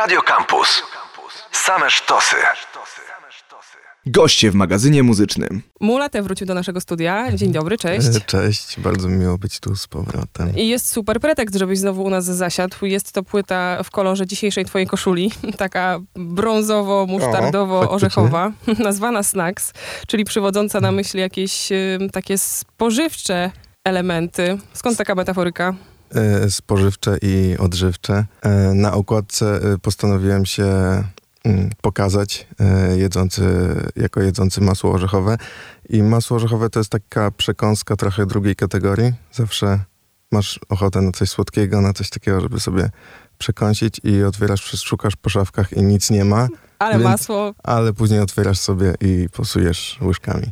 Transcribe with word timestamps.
Radio 0.00 0.22
Campus. 0.22 0.82
Same 1.52 1.90
sztosy. 1.90 2.36
Goście 4.06 4.50
w 4.50 4.54
magazynie 4.54 5.02
muzycznym. 5.02 5.62
Mulate 5.80 6.22
wrócił 6.22 6.46
do 6.46 6.54
naszego 6.54 6.80
studia. 6.80 7.32
Dzień 7.32 7.52
dobry, 7.52 7.78
cześć. 7.78 8.16
E, 8.16 8.20
Cześć, 8.20 8.80
bardzo 8.80 9.08
miło 9.08 9.38
być 9.38 9.60
tu 9.60 9.76
z 9.76 9.86
powrotem. 9.86 10.56
I 10.56 10.68
jest 10.68 10.90
super 10.90 11.20
pretekst, 11.20 11.56
żebyś 11.56 11.78
znowu 11.78 12.02
u 12.02 12.10
nas 12.10 12.24
zasiadł. 12.24 12.86
Jest 12.86 13.12
to 13.12 13.22
płyta 13.22 13.82
w 13.82 13.90
kolorze 13.90 14.26
dzisiejszej 14.26 14.64
twojej 14.64 14.86
koszuli, 14.86 15.32
taka 15.58 16.00
brązowo-musztardowo-orzechowa, 16.16 18.52
nazwana 18.84 19.22
Snacks, 19.22 19.72
czyli 20.06 20.24
przywodząca 20.24 20.80
na 20.80 20.92
myśl 20.92 21.18
jakieś 21.18 21.72
y, 21.72 21.98
takie 22.12 22.38
spożywcze 22.38 23.50
elementy. 23.84 24.58
Skąd 24.72 24.98
taka 24.98 25.14
metaforyka? 25.14 25.74
E, 26.14 26.50
Spożywcze 26.50 27.18
i 27.22 27.56
odżywcze. 27.58 28.26
E, 28.42 28.74
Na 28.74 28.92
okładce 28.92 29.46
e, 29.56 29.78
postanowiłem 29.78 30.46
się 30.46 30.64
mm, 31.44 31.70
pokazać 31.80 32.46
jedzący, 32.96 33.42
jako 33.96 34.20
jedzący 34.20 34.60
masło 34.60 34.92
orzechowe. 34.92 35.38
I 35.88 36.02
masło 36.02 36.36
orzechowe 36.36 36.70
to 36.70 36.80
jest 36.80 36.90
taka 36.90 37.30
przekąska 37.30 37.96
trochę 37.96 38.26
drugiej 38.26 38.56
kategorii. 38.56 39.12
Zawsze 39.32 39.80
masz 40.32 40.60
ochotę 40.68 41.00
na 41.00 41.12
coś 41.12 41.30
słodkiego, 41.30 41.80
na 41.80 41.92
coś 41.92 42.10
takiego, 42.10 42.40
żeby 42.40 42.60
sobie 42.60 42.90
przekąsić 43.38 44.00
i 44.04 44.22
otwierasz, 44.24 44.82
szukasz 44.84 45.16
po 45.16 45.30
szafkach 45.30 45.72
i 45.72 45.82
nic 45.82 46.10
nie 46.10 46.24
ma, 46.24 46.48
Ale 46.80 46.92
Więc- 46.92 47.04
masło. 47.04 47.54
ale 47.62 47.92
później 47.92 48.20
otwierasz 48.20 48.58
sobie 48.58 48.94
i 49.00 49.28
posujesz 49.32 49.98
łyżkami. 50.02 50.46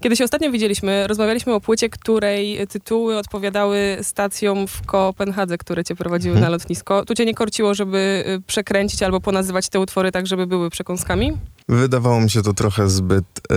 Kiedy 0.00 0.16
się 0.16 0.24
ostatnio 0.24 0.50
widzieliśmy, 0.52 1.06
rozmawialiśmy 1.06 1.54
o 1.54 1.60
płycie, 1.60 1.88
której 1.90 2.66
tytuły 2.66 3.18
odpowiadały 3.18 3.98
stacjom 4.02 4.66
w 4.66 4.82
Kopenhadze, 4.86 5.58
które 5.58 5.84
cię 5.84 5.94
prowadziły 5.96 6.34
Mhm. 6.34 6.44
na 6.50 6.56
lotnisko. 6.56 7.04
Tu 7.04 7.14
cię 7.14 7.24
nie 7.26 7.34
korciło, 7.34 7.74
żeby 7.74 8.24
y, 8.28 8.42
przekręcić 8.46 9.02
albo 9.02 9.20
ponazywać 9.20 9.68
te 9.68 9.80
utwory 9.80 10.12
tak, 10.12 10.26
żeby 10.26 10.46
były 10.46 10.70
przekąskami? 10.70 11.32
Wydawało 11.68 12.20
mi 12.20 12.30
się 12.30 12.42
to 12.42 12.52
trochę 12.52 12.88
zbyt 12.88 13.24
e, 13.52 13.56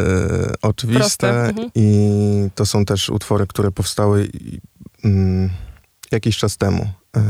oczywiste 0.61 1.45
mhm. 1.47 1.69
i 1.75 2.09
to 2.55 2.65
są 2.65 2.85
też 2.85 3.09
utwory, 3.09 3.47
które 3.47 3.71
powstały 3.71 4.27
mm, 5.05 5.49
jakiś 6.11 6.37
czas 6.37 6.57
temu. 6.57 6.83
E, 7.17 7.21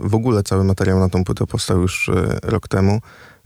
w 0.00 0.14
ogóle 0.14 0.42
cały 0.42 0.64
materiał 0.64 0.98
na 0.98 1.08
tą 1.08 1.24
płytę 1.24 1.46
powstał 1.46 1.80
już 1.80 2.08
e, 2.08 2.38
rok 2.42 2.68
temu. 2.68 3.00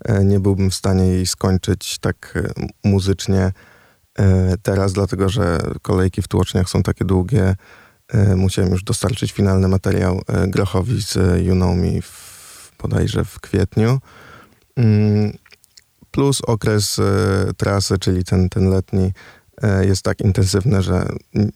E, 0.05 0.25
nie 0.25 0.41
byłbym 0.41 0.71
w 0.71 0.75
stanie 0.75 1.05
jej 1.05 1.27
skończyć 1.27 1.99
tak 1.99 2.35
e, 2.37 2.65
muzycznie 2.89 3.53
e, 4.19 4.55
teraz, 4.63 4.93
dlatego 4.93 5.29
że 5.29 5.61
kolejki 5.83 6.23
w 6.23 6.29
tłoczniach 6.29 6.69
są 6.69 6.83
takie 6.83 7.05
długie. 7.05 7.57
Musiałem 8.37 8.71
już 8.71 8.85
dostarczyć 8.85 9.33
finalny 9.33 9.69
materiał 9.69 10.23
Grochowi 10.47 11.03
z 11.03 11.15
You 11.47 11.55
Know 11.55 11.77
Me 11.77 12.03
w, 12.03 12.73
bodajże 12.83 13.25
w 13.25 13.41
kwietniu. 13.41 13.99
Mm, 14.77 15.33
plus 16.11 16.41
okres 16.41 17.01
trasy, 17.57 17.99
czyli 17.99 18.25
ten, 18.25 18.49
ten 18.49 18.71
letni, 18.71 19.13
jest 19.89 20.03
tak 20.03 20.21
intensywny, 20.21 20.83
że 20.83 21.07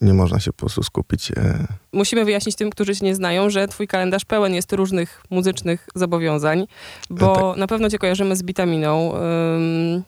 nie 0.00 0.14
można 0.14 0.40
się 0.40 0.52
po 0.52 0.58
prostu 0.58 0.82
skupić. 0.82 1.30
E, 1.30 1.66
Musimy 1.92 2.24
wyjaśnić 2.24 2.56
tym, 2.56 2.70
którzy 2.70 2.96
cię 2.96 3.04
nie 3.06 3.14
znają, 3.14 3.50
że 3.50 3.68
twój 3.68 3.88
kalendarz 3.88 4.24
pełen 4.24 4.54
jest 4.54 4.72
różnych 4.72 5.22
muzycznych 5.30 5.88
zobowiązań, 5.94 6.66
bo 7.10 7.54
na 7.56 7.66
pewno 7.66 7.90
cię 7.90 7.98
kojarzymy 7.98 8.36
z 8.36 8.42
Bitaminą. 8.42 9.12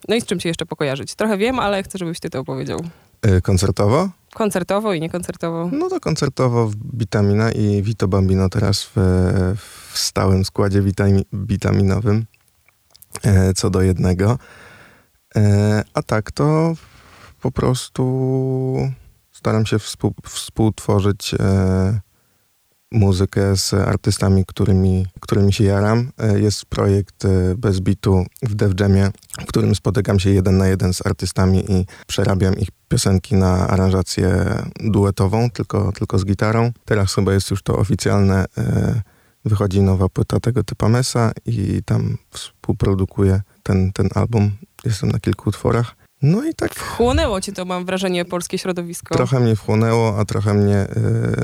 No 0.09 0.15
i 0.17 0.21
z 0.21 0.25
czym 0.27 0.41
cię 0.41 0.49
jeszcze 0.49 0.67
pokojarzyć? 0.67 1.15
Trochę 1.15 1.39
wiem, 1.39 1.59
ale 1.59 1.83
chcę, 1.83 1.99
żebyś 1.99 2.21
ty 2.21 2.31
to 2.31 2.41
opowiedział. 2.41 2.81
e, 3.23 3.41
koncertowo? 3.41 4.09
Koncertowo 4.35 4.93
i 4.93 5.01
niekoncertowo. 5.01 5.71
No 5.73 5.89
to 5.89 6.01
koncertowo 6.01 6.67
w 6.69 6.77
Bitamina 6.77 7.53
i 7.53 7.83
Vito 7.83 8.09
Bambino 8.09 8.49
teraz 8.49 8.85
w, 8.85 8.97
w 9.93 9.99
stałym 9.99 10.45
składzie 10.45 10.83
witami, 10.83 11.25
bitaminowym, 11.35 12.27
e, 13.25 13.53
co 13.55 13.71
do 13.71 13.83
jednego. 13.83 14.39
E, 15.37 15.83
a 15.95 16.03
tak 16.03 16.31
to 16.33 16.75
po 17.41 17.50
prostu 17.50 18.91
staram 19.33 19.67
się 19.67 19.78
współ, 19.78 20.14
współtworzyć 20.25 21.34
e, 21.34 22.00
muzykę 22.93 23.56
z 23.56 23.75
artystami, 23.75 24.44
którymi, 24.47 25.06
którymi 25.21 25.53
się 25.53 25.65
jaram. 25.65 26.10
E, 26.19 26.41
jest 26.41 26.66
projekt 26.66 27.25
e, 27.25 27.54
bez 27.56 27.81
bitu 27.81 28.25
w 28.43 28.54
Def 28.54 28.72
Jamie, 28.81 29.10
w 29.41 29.47
którym 29.47 29.75
spotykam 29.75 30.21
się 30.21 30.31
jeden 30.31 30.59
na 30.59 30.69
jeden 30.69 30.94
z 30.94 31.06
artystami 31.06 31.72
i 31.72 31.87
przerabiam 32.06 32.54
ich 32.56 32.69
piosenki 32.88 33.34
na 33.34 33.69
aranżację 33.69 34.54
duetową, 34.81 35.50
tylko, 35.50 35.93
tylko 35.93 36.19
z 36.19 36.25
gitarą. 36.25 36.72
Teraz 36.84 37.15
chyba 37.15 37.32
jest 37.32 37.50
już 37.50 37.62
to 37.62 37.78
oficjalne. 37.78 38.44
E, 38.59 39.03
wychodzi 39.44 39.82
nowa 39.82 40.09
płyta 40.09 40.41
tego 40.41 40.65
typu 40.65 40.88
Mesa 40.88 41.32
i 41.47 41.82
tam 41.84 42.19
współprodukuję 42.31 43.41
ten, 43.62 43.93
ten 43.93 44.09
album. 44.15 44.50
Jestem 44.84 45.10
na 45.10 45.19
kilku 45.19 45.48
utworach. 45.48 45.97
No 46.23 46.45
i 46.45 46.55
tak 46.55 46.79
Chłonęło 46.81 47.41
cię 47.41 47.53
to, 47.53 47.65
mam 47.65 47.84
wrażenie, 47.84 48.25
polskie 48.25 48.59
środowisko. 48.59 49.15
trochę 49.15 49.41
mnie 49.41 49.56
wchłonęło, 49.56 50.19
a 50.19 50.25
trochę 50.25 50.55
mnie 50.55 50.77
e, 50.77 50.89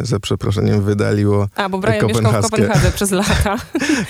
za 0.02 0.20
przeproszeniem 0.20 0.82
wydaliło 0.82 1.48
A, 1.56 1.68
bo 1.68 1.78
Brian 1.78 2.06
mieszkał 2.06 2.32
w. 2.32 2.50
Kopenhadze 2.50 2.90
przez 2.92 3.10
lata. 3.20 3.56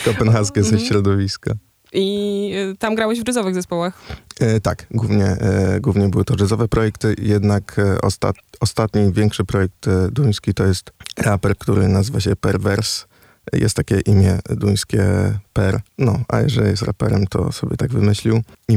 kopenhaskie 0.04 0.62
ze 0.62 0.68
Mhm. 0.70 0.86
środowiska. 0.88 1.52
I 1.92 2.50
y, 2.72 2.76
tam 2.78 2.94
grałeś 2.94 3.20
w 3.20 3.26
jazzowych 3.28 3.54
zespołach. 3.54 3.98
E, 4.40 4.60
tak, 4.60 4.86
głównie, 4.90 5.24
e, 5.26 5.80
głównie 5.80 6.08
były 6.08 6.24
to 6.24 6.34
jazzowe 6.40 6.68
projekty, 6.68 7.14
jednak 7.22 7.78
e, 7.78 8.00
ostat, 8.00 8.36
ostatni 8.60 9.12
większy 9.12 9.44
projekt 9.44 9.88
e, 9.88 10.08
duński 10.10 10.54
to 10.54 10.64
jest 10.66 10.92
raper, 11.18 11.56
który 11.56 11.88
nazywa 11.88 12.20
się 12.20 12.36
Pervers. 12.36 13.04
Jest 13.52 13.76
takie 13.76 14.00
imię 14.00 14.38
duńskie 14.50 15.04
Per, 15.52 15.80
no, 15.98 16.20
a 16.28 16.40
jeżeli 16.40 16.68
jest 16.68 16.82
raperem, 16.82 17.26
to 17.26 17.52
sobie 17.52 17.76
tak 17.76 17.90
wymyślił. 17.90 18.42
I 18.68 18.76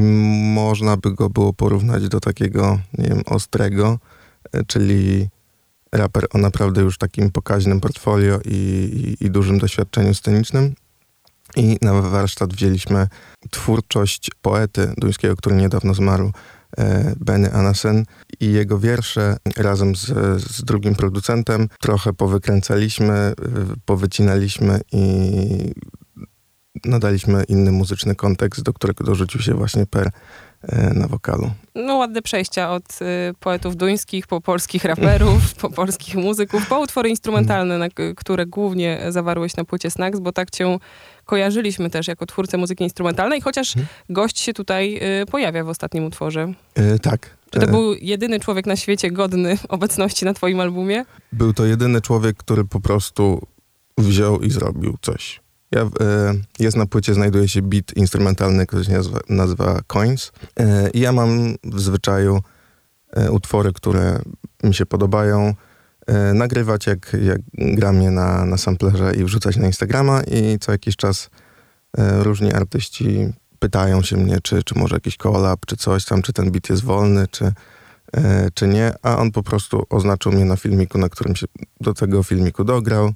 można 0.54 0.98
by 0.98 1.14
go 1.14 1.30
było 1.30 1.54
porównać 1.54 2.10
do 2.10 2.20
takiego, 2.20 2.80
nie 2.98 3.10
wiem, 3.10 3.22
ostrego, 3.26 4.00
e, 4.54 4.64
czyli 4.64 5.28
raper 5.92 6.28
o 6.34 6.38
naprawdę 6.38 6.82
już 6.82 6.98
takim 6.98 7.32
pokaźnym 7.32 7.80
portfolio 7.80 8.40
i, 8.46 8.56
i, 9.22 9.26
i 9.26 9.32
dużym 9.32 9.58
doświadczeniu 9.58 10.14
scenicznym. 10.14 10.76
I 11.56 11.78
na 11.82 12.02
warsztat 12.02 12.54
wzięliśmy 12.54 13.08
twórczość 13.50 14.32
poety 14.42 14.94
duńskiego, 14.98 15.36
który 15.36 15.56
niedawno 15.56 15.94
zmarł, 15.94 16.32
Benny 17.20 17.54
Anasen 17.54 18.06
i 18.40 18.52
jego 18.52 18.80
wiersze 18.80 19.38
razem 19.58 19.96
z, 19.96 20.06
z 20.42 20.64
drugim 20.64 20.96
producentem. 20.96 21.68
Trochę 21.80 22.14
powykręcaliśmy, 22.14 23.14
e, 23.14 23.34
powycinaliśmy 23.86 24.82
i 24.92 25.74
nadaliśmy 26.86 27.44
inny 27.44 27.72
muzyczny 27.72 28.16
kontekst, 28.16 28.64
do 28.64 28.74
którego 28.74 29.04
dorzucił 29.04 29.42
się 29.42 29.54
właśnie 29.54 29.86
Per 29.86 30.08
e, 30.08 30.12
na 30.94 31.08
wokalu. 31.08 31.52
No 31.76 31.96
ładne 31.96 32.22
przejścia 32.22 32.72
od 32.72 32.84
y, 33.02 33.06
poetów 33.40 33.76
duńskich 33.76 34.28
po 34.28 34.42
polskich 34.42 34.86
raperów, 34.86 35.54
po 35.62 35.70
polskich 35.70 36.16
muzyków, 36.16 36.68
po 36.68 36.80
utwory 36.80 37.10
instrumentalne, 37.10 37.78
na, 37.78 37.88
które 38.16 38.46
głównie 38.46 39.02
zawarłeś 39.10 39.56
na 39.56 39.66
płycie 39.66 39.92
Snacks, 39.92 40.20
bo 40.20 40.32
tak 40.32 40.52
cię 40.52 40.78
kojarzyliśmy 41.26 41.90
też 41.90 42.08
jako 42.08 42.26
twórcę 42.26 42.58
muzyki 42.58 42.84
instrumentalnej, 42.84 43.42
chociaż 43.42 43.74
gość 44.10 44.40
się 44.40 44.54
tutaj 44.54 45.00
y, 45.22 45.26
pojawia 45.26 45.64
w 45.64 45.70
ostatnim 45.70 46.06
utworze. 46.06 46.54
E, 46.76 47.00
tak. 47.00 47.38
Czy 47.50 47.60
to 47.60 47.66
e, 47.66 47.72
był 47.72 47.94
jedyny 47.94 48.40
człowiek 48.40 48.66
na 48.66 48.76
świecie 48.76 49.12
godny 49.12 49.58
obecności 49.70 50.26
na 50.26 50.34
twoim 50.34 50.60
albumie? 50.60 51.06
Był 51.32 51.54
to 51.54 51.66
jedyny 51.66 52.02
człowiek, 52.02 52.38
który 52.38 52.66
po 52.66 52.80
prostu 52.80 53.48
wziął 53.98 54.42
i 54.42 54.50
zrobił 54.50 54.98
coś. 55.02 55.47
Ja, 55.72 55.82
e, 55.82 55.90
jest 56.60 56.78
na 56.78 56.86
płycie, 56.86 57.14
znajduje 57.14 57.48
się 57.48 57.62
beat 57.62 57.94
instrumentalny, 57.96 58.66
który 58.66 58.86
się 58.86 58.92
nazywa, 58.92 59.20
nazywa 59.30 59.80
Coins. 59.88 60.32
E, 60.60 60.90
I 60.90 61.00
ja 61.00 61.12
mam 61.12 61.56
w 61.64 61.82
zwyczaju 61.82 62.42
e, 63.14 63.32
utwory, 63.32 63.74
które 63.74 64.20
mi 64.64 64.74
się 64.74 64.86
podobają, 64.86 65.54
nagrywać 66.34 66.88
jak, 66.88 67.18
jak 67.24 67.42
gram 67.54 68.02
je 68.02 68.12
na, 68.12 68.46
na 68.46 68.58
samplerze 68.58 69.16
i 69.16 69.24
wrzucać 69.24 69.58
na 69.58 69.68
Instagrama 69.68 70.22
i 70.24 70.60
co 70.60 70.72
jakiś 70.72 70.96
czas 70.96 71.30
różni 71.98 72.54
artyści 72.54 73.34
pytają 73.60 74.02
się 74.02 74.18
mnie, 74.18 74.38
czy, 74.44 74.64
czy 74.64 74.80
może 74.80 74.96
jakiś 74.96 75.18
collab, 75.18 75.66
czy 75.66 75.78
coś 75.78 76.06
tam, 76.06 76.22
czy 76.22 76.34
ten 76.34 76.52
beat 76.52 76.70
jest 76.70 76.84
wolny, 76.84 77.28
czy, 77.28 77.54
czy 78.54 78.68
nie, 78.68 78.94
a 79.02 79.18
on 79.18 79.32
po 79.32 79.44
prostu 79.44 79.86
oznaczył 79.90 80.32
mnie 80.32 80.46
na 80.46 80.56
filmiku, 80.56 80.98
na 80.98 81.10
którym 81.10 81.36
się 81.36 81.46
do 81.82 81.94
tego 81.94 82.24
filmiku 82.24 82.64
dograł, 82.64 83.14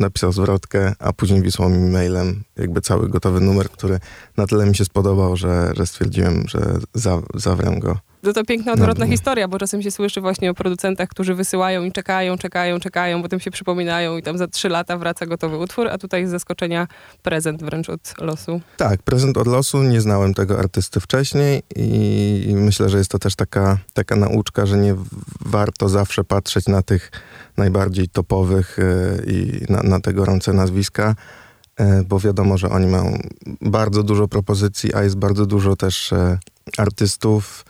napisał 0.00 0.32
zwrotkę, 0.32 0.94
a 0.98 1.12
później 1.12 1.42
wysłał 1.42 1.70
mi 1.70 1.90
mailem 1.90 2.44
jakby 2.56 2.80
cały 2.80 3.08
gotowy 3.08 3.40
numer, 3.40 3.70
który 3.70 4.00
na 4.36 4.46
tyle 4.46 4.66
mi 4.66 4.76
się 4.76 4.84
spodobał, 4.84 5.36
że, 5.36 5.72
że 5.76 5.86
stwierdziłem, 5.86 6.44
że 6.48 6.78
za, 6.94 7.22
zawrę 7.34 7.78
go. 7.80 7.98
No 8.22 8.32
to 8.32 8.44
piękna, 8.44 8.72
odwrotna 8.72 9.04
Dobrze. 9.04 9.12
historia, 9.12 9.48
bo 9.48 9.58
czasem 9.58 9.82
się 9.82 9.90
słyszy 9.90 10.20
właśnie 10.20 10.50
o 10.50 10.54
producentach, 10.54 11.08
którzy 11.08 11.34
wysyłają 11.34 11.84
i 11.84 11.92
czekają, 11.92 12.38
czekają, 12.38 12.80
czekają, 12.80 13.22
potem 13.22 13.40
się 13.40 13.50
przypominają 13.50 14.16
i 14.16 14.22
tam 14.22 14.38
za 14.38 14.48
trzy 14.48 14.68
lata 14.68 14.98
wraca 14.98 15.26
gotowy 15.26 15.56
utwór, 15.56 15.88
a 15.88 15.98
tutaj 15.98 16.26
z 16.26 16.30
zaskoczenia 16.30 16.88
prezent 17.22 17.62
wręcz 17.62 17.88
od 17.88 18.14
losu. 18.20 18.60
Tak, 18.76 19.02
prezent 19.02 19.36
od 19.36 19.46
losu, 19.46 19.82
nie 19.82 20.00
znałem 20.00 20.34
tego 20.34 20.58
artysty 20.58 21.00
wcześniej 21.00 21.62
i 21.76 22.52
myślę, 22.54 22.88
że 22.88 22.98
jest 22.98 23.10
to 23.10 23.18
też 23.18 23.36
taka, 23.36 23.78
taka 23.92 24.16
nauczka, 24.16 24.66
że 24.66 24.78
nie 24.78 24.94
warto 25.40 25.88
zawsze 25.88 26.24
patrzeć 26.24 26.66
na 26.66 26.82
tych 26.82 27.10
najbardziej 27.56 28.08
topowych 28.08 28.78
e, 28.78 28.82
i 29.32 29.64
na, 29.68 29.82
na 29.82 30.00
te 30.00 30.12
gorące 30.12 30.52
nazwiska, 30.52 31.14
e, 31.76 32.02
bo 32.02 32.20
wiadomo, 32.20 32.58
że 32.58 32.70
oni 32.70 32.86
mają 32.86 33.18
bardzo 33.60 34.02
dużo 34.02 34.28
propozycji, 34.28 34.94
a 34.94 35.02
jest 35.02 35.16
bardzo 35.16 35.46
dużo 35.46 35.76
też 35.76 36.12
e, 36.12 36.38
artystów 36.78 37.64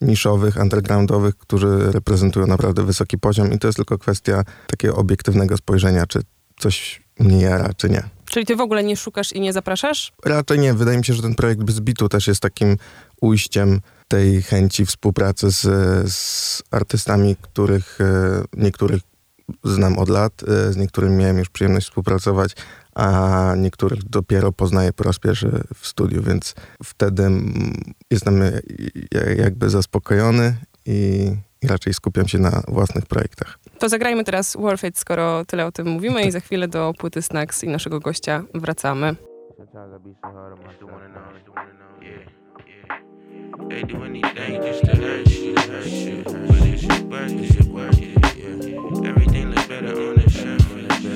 niszowych, 0.00 0.56
undergroundowych, 0.56 1.36
którzy 1.36 1.92
reprezentują 1.92 2.46
naprawdę 2.46 2.84
wysoki 2.84 3.18
poziom 3.18 3.52
i 3.52 3.58
to 3.58 3.68
jest 3.68 3.76
tylko 3.76 3.98
kwestia 3.98 4.44
takiego 4.66 4.96
obiektywnego 4.96 5.56
spojrzenia, 5.56 6.06
czy 6.06 6.20
coś 6.58 7.02
mnie 7.18 7.40
jara, 7.40 7.70
czy 7.76 7.90
nie. 7.90 8.02
Czyli 8.30 8.46
ty 8.46 8.56
w 8.56 8.60
ogóle 8.60 8.84
nie 8.84 8.96
szukasz 8.96 9.32
i 9.32 9.40
nie 9.40 9.52
zapraszasz? 9.52 10.12
Raczej 10.24 10.58
nie. 10.58 10.74
Wydaje 10.74 10.98
mi 10.98 11.04
się, 11.04 11.14
że 11.14 11.22
ten 11.22 11.34
projekt 11.34 11.62
bez 11.62 11.80
bitu 11.80 12.08
też 12.08 12.26
jest 12.26 12.40
takim 12.40 12.76
ujściem 13.20 13.80
tej 14.08 14.42
chęci 14.42 14.86
współpracy 14.86 15.50
z, 15.50 15.62
z 16.12 16.62
artystami, 16.70 17.36
których 17.42 17.98
e, 18.00 18.44
niektórych 18.56 19.02
znam 19.64 19.98
od 19.98 20.08
lat, 20.08 20.32
e, 20.42 20.72
z 20.72 20.76
niektórymi 20.76 21.16
miałem 21.16 21.38
już 21.38 21.48
przyjemność 21.48 21.86
współpracować, 21.86 22.56
a 22.98 23.54
niektórych 23.56 24.04
dopiero 24.04 24.52
poznaję 24.52 24.92
po 24.92 25.04
raz 25.04 25.18
pierwszy 25.18 25.62
w 25.74 25.86
studiu, 25.86 26.22
więc 26.22 26.54
wtedy 26.84 27.30
jestem 28.10 28.42
jakby 29.36 29.70
zaspokojony 29.70 30.56
i, 30.86 31.30
raczej 31.64 31.94
skupiam 31.94 32.28
się 32.28 32.38
na 32.38 32.62
własnych 32.68 33.06
projektach. 33.06 33.58
To 33.78 33.88
zagrajmy 33.88 34.24
teraz 34.24 34.56
Worth 34.56 34.84
It, 34.84 34.98
skoro 34.98 35.44
tyle 35.44 35.66
o 35.66 35.72
tym 35.72 35.88
mówimy 35.88 36.22
i 36.22 36.30
za 36.30 36.40
chwilę 36.40 36.68
do 36.68 36.92
płyty 36.98 37.22
Snacks 37.22 37.64
i 37.64 37.68
naszego 37.68 38.00
gościa 38.00 38.44
wracamy. 38.54 39.16
They 43.68 43.82
do 43.82 44.02
anything 44.02 44.64
just 44.64 44.84
to 44.84 44.96
hurt 44.96 45.30
you, 45.30 45.54
hurt 45.56 45.86
you. 45.86 46.22
But 46.24 46.62
is 46.62 46.84
it 46.84 47.08
worth 47.08 47.32
it? 47.32 47.40
Is 47.40 47.56
it 47.56 47.66
worth 47.66 47.98
it? 47.98 48.08
Yeah. 48.38 49.10
Everything 49.10 49.50
looks 49.50 49.66
better 49.66 49.94
on 49.94 50.14
the 50.14 50.30
surface. 50.30 50.77
Yeah. 51.00 51.10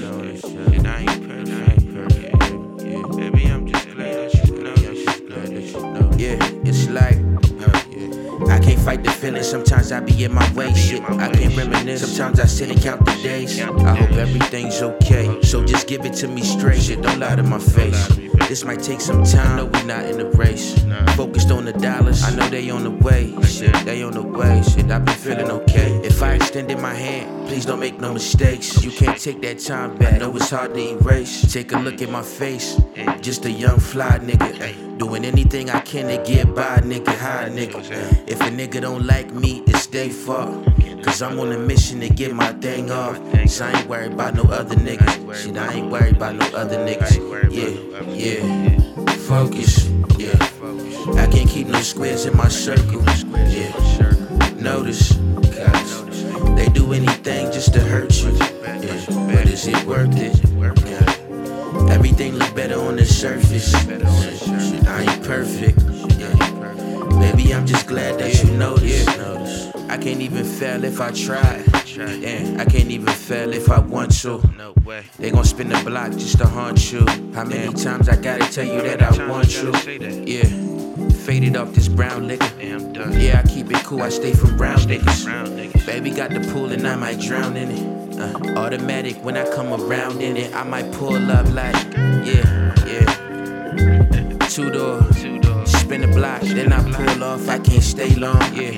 And 0.75 0.87
I 0.87 1.01
ain't 1.01 1.29
perfect. 1.29 1.95
perfect. 1.95 2.83
Yeah. 2.83 3.03
Baby, 3.17 3.47
I'm 3.47 3.67
just 3.67 3.91
glad 3.91 4.15
that 4.15 4.35
you 4.47 4.63
know. 4.63 4.75
Glad 5.27 5.49
that 5.49 5.63
you 5.63 5.81
know. 5.81 6.11
Yeah, 6.17 6.69
it's 6.69 6.89
like. 6.89 7.32
I 8.53 8.59
can't 8.59 8.79
fight 8.79 9.03
the 9.03 9.11
feeling, 9.11 9.43
sometimes 9.43 9.93
I 9.93 10.01
be 10.01 10.25
in 10.25 10.33
my 10.33 10.53
way, 10.53 10.75
shit. 10.75 11.03
I 11.03 11.31
can't 11.33 11.57
reminisce, 11.57 12.03
sometimes 12.03 12.39
I 12.39 12.45
sit 12.45 12.71
and 12.71 12.81
count 12.83 13.05
the 13.07 13.13
days. 13.23 13.59
I 13.59 13.95
hope 13.97 14.13
everything's 14.13 14.83
okay, 14.83 15.41
so 15.43 15.65
just 15.65 15.87
give 15.87 16.05
it 16.05 16.13
to 16.15 16.29
me 16.29 16.43
straight, 16.43 16.83
shit. 16.83 17.01
Don't 17.01 17.19
lie 17.19 17.35
to 17.35 17.43
my 17.43 17.59
face. 17.59 18.09
This 18.49 18.65
might 18.65 18.83
take 18.83 19.01
some 19.01 19.25
time, 19.25 19.57
no, 19.57 19.65
we 19.65 19.83
not 19.85 20.05
in 20.05 20.19
the 20.19 20.27
race. 20.37 20.79
Focused 21.17 21.51
on 21.51 21.65
the 21.65 21.73
dollars, 21.73 22.23
I 22.25 22.37
know 22.37 22.47
they 22.51 22.69
on 22.69 22.85
the 22.85 22.91
way. 22.91 23.35
Shit, 23.43 23.73
they 23.87 24.03
on 24.03 24.13
the 24.13 24.23
way, 24.23 24.63
shit. 24.63 24.91
I've 24.91 25.05
been 25.07 25.15
feeling 25.15 25.51
okay. 25.51 25.91
If 26.05 26.23
I 26.23 26.35
extended 26.35 26.79
my 26.79 26.93
hand, 26.93 27.49
please 27.49 27.65
don't 27.65 27.81
make 27.81 27.99
no 28.01 28.13
mistakes. 28.13 28.85
You 28.85 28.91
can't 28.91 29.19
take 29.19 29.41
that 29.41 29.61
time 29.61 29.97
back, 29.97 30.21
know 30.21 30.37
it's 30.37 30.51
hard 30.51 30.75
to 30.75 30.81
erase. 30.81 31.51
Take 31.51 31.73
a 31.73 31.79
look 31.79 32.03
at 32.03 32.11
my 32.11 32.23
face, 32.23 32.79
just 33.23 33.47
a 33.47 33.51
young 33.51 33.81
fly 33.81 34.19
nigga. 34.19 34.92
Doing 35.03 35.25
anything 35.25 35.69
I 35.69 35.81
can 35.81 36.07
to 36.07 36.23
get 36.25 36.55
by, 36.55 36.77
nigga, 36.77 37.09
high 37.19 37.49
nigga. 37.49 37.83
If 38.29 38.41
a 38.41 38.45
nigga 38.45 38.81
don't 38.83 39.05
like 39.05 39.33
me, 39.33 39.65
it's 39.67 39.89
their 39.89 40.09
fault. 40.09 40.65
Cause 41.03 41.21
I'm 41.21 41.41
on 41.41 41.51
a 41.51 41.59
mission 41.59 41.99
to 42.03 42.09
get 42.09 42.33
my 42.33 42.53
thing 42.53 42.93
off. 42.93 43.19
So 43.51 43.67
I 43.67 43.73
ain't 43.73 43.89
worried 43.89 44.13
about 44.13 44.37
no 44.37 44.45
other 44.45 44.77
niggas. 44.77 45.35
Shit, 45.35 45.57
I 45.59 45.73
ain't 45.73 45.91
worried 45.91 46.15
about 46.19 46.37
no 46.37 46.47
other 46.57 46.77
niggas. 46.77 47.19
Yeah, 47.51 47.73
yeah. 48.13 48.79
Focus, 49.27 49.89
yeah. 50.19 51.21
I 51.21 51.27
can't 51.27 51.51
keep 51.51 51.67
no 51.67 51.81
squares 51.81 52.25
in 52.27 52.37
my 52.37 52.47
circle. 52.47 53.03
Yeah. 53.51 53.73
Notice, 54.55 55.19
cause 55.53 56.25
they 56.55 56.69
do 56.69 56.93
anything 56.93 57.51
just 57.51 57.75
to 57.75 57.81
hurt 57.81 58.15
you. 58.23 58.31
Yeah. 58.37 59.05
But 59.27 59.49
is 59.49 59.67
it 59.67 59.85
worth 59.85 60.17
it? 60.17 60.39
Yeah. 60.87 61.12
Everything 61.91 62.35
look 62.35 62.55
better 62.55 62.79
on 62.81 62.97
the 62.97 63.05
surface. 63.05 63.75
I 63.75 65.03
ain't 65.03 65.23
perfect. 65.25 65.83
Maybe 67.17 67.55
I'm 67.55 67.67
just 67.67 67.87
glad 67.87 68.19
that 68.19 68.43
you 68.43 68.51
notice. 68.57 69.07
I 69.89 69.99
can't 69.99 70.21
even 70.23 70.45
fail 70.45 70.85
if 70.85 71.01
I 71.01 71.11
try. 71.11 71.65
Yeah, 71.97 72.57
I 72.59 72.65
can't 72.65 72.91
even 72.91 73.13
fail 73.13 73.53
if 73.53 73.71
I 73.71 73.79
want 73.81 74.13
to. 74.23 74.41
No 74.57 74.73
way. 74.85 75.05
They 75.19 75.31
gon' 75.31 75.45
spin 75.45 75.69
the 75.69 75.83
block 75.85 76.13
just 76.13 76.39
to 76.39 76.47
haunt 76.47 76.93
you. 76.93 77.07
How 77.35 77.45
many 77.45 77.73
times 77.75 78.09
I 78.09 78.17
gotta 78.17 78.51
tell 78.51 78.65
you 78.65 78.81
that 78.83 79.03
I 79.03 79.29
want 79.29 79.53
you? 79.63 79.73
Yeah. 80.25 80.62
Faded 81.25 81.57
off 81.57 81.73
this 81.73 81.87
brown 81.87 82.27
liquor. 82.27 82.51
Yeah, 82.61 83.43
I 83.45 83.49
keep 83.49 83.71
it 83.71 83.85
cool, 83.85 84.03
I 84.03 84.09
stay 84.09 84.35
from 84.35 84.57
brown 84.57 84.79
niggas. 84.79 85.87
Baby 85.87 86.11
got 86.11 86.31
the 86.31 86.41
pool 86.53 86.73
and 86.73 86.85
I 86.87 86.97
might 86.97 87.21
drown 87.21 87.57
in 87.57 87.71
it. 87.71 88.19
Uh, 88.19 88.59
automatic 88.59 89.17
when 89.25 89.37
I 89.37 89.49
come 89.55 89.73
around 89.73 90.21
in 90.21 90.37
it, 90.37 90.53
I 90.53 90.65
might 90.65 90.91
pull 90.93 91.31
up 91.31 91.49
like, 91.51 91.77
yeah, 92.25 92.75
yeah. 92.87 94.39
Two 94.49 94.71
door, 94.71 95.01
spin 95.65 96.01
the 96.01 96.11
block, 96.13 96.43
then 96.43 96.73
I 96.73 96.83
pull 96.91 97.23
off. 97.23 97.49
I 97.49 97.61
can't 97.61 97.85
stay 97.85 98.15
long, 98.17 98.43
yeah. 98.55 98.73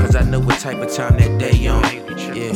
Cause 0.00 0.14
I 0.14 0.22
know 0.22 0.38
what 0.38 0.60
type 0.60 0.78
of 0.78 0.92
time 0.92 1.16
that 1.18 1.38
day 1.38 1.66
on, 1.66 1.82
yeah. 2.32 2.54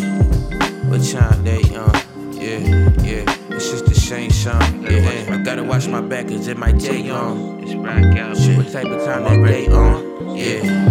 What 0.89 1.03
time 1.03 1.43
they 1.43 1.63
on, 1.75 1.95
yeah, 2.35 2.93
yeah. 3.03 3.42
It's 3.63 3.71
just 3.71 3.87
the 3.87 3.95
same 3.95 4.33
song, 4.33 4.83
yeah. 4.83 5.31
I 5.31 5.37
gotta 5.37 5.63
watch 5.63 5.87
my 5.87 6.01
back 6.01 6.27
cause 6.27 6.49
it 6.49 6.59
might 6.59 6.81
day 6.81 7.09
on. 7.11 7.65
Shit, 7.65 8.57
what 8.57 8.73
type 8.73 8.87
of 8.87 9.05
time 9.05 9.23
that 9.23 9.47
day 9.47 9.69
on, 9.69 10.37
yeah. 10.37 10.91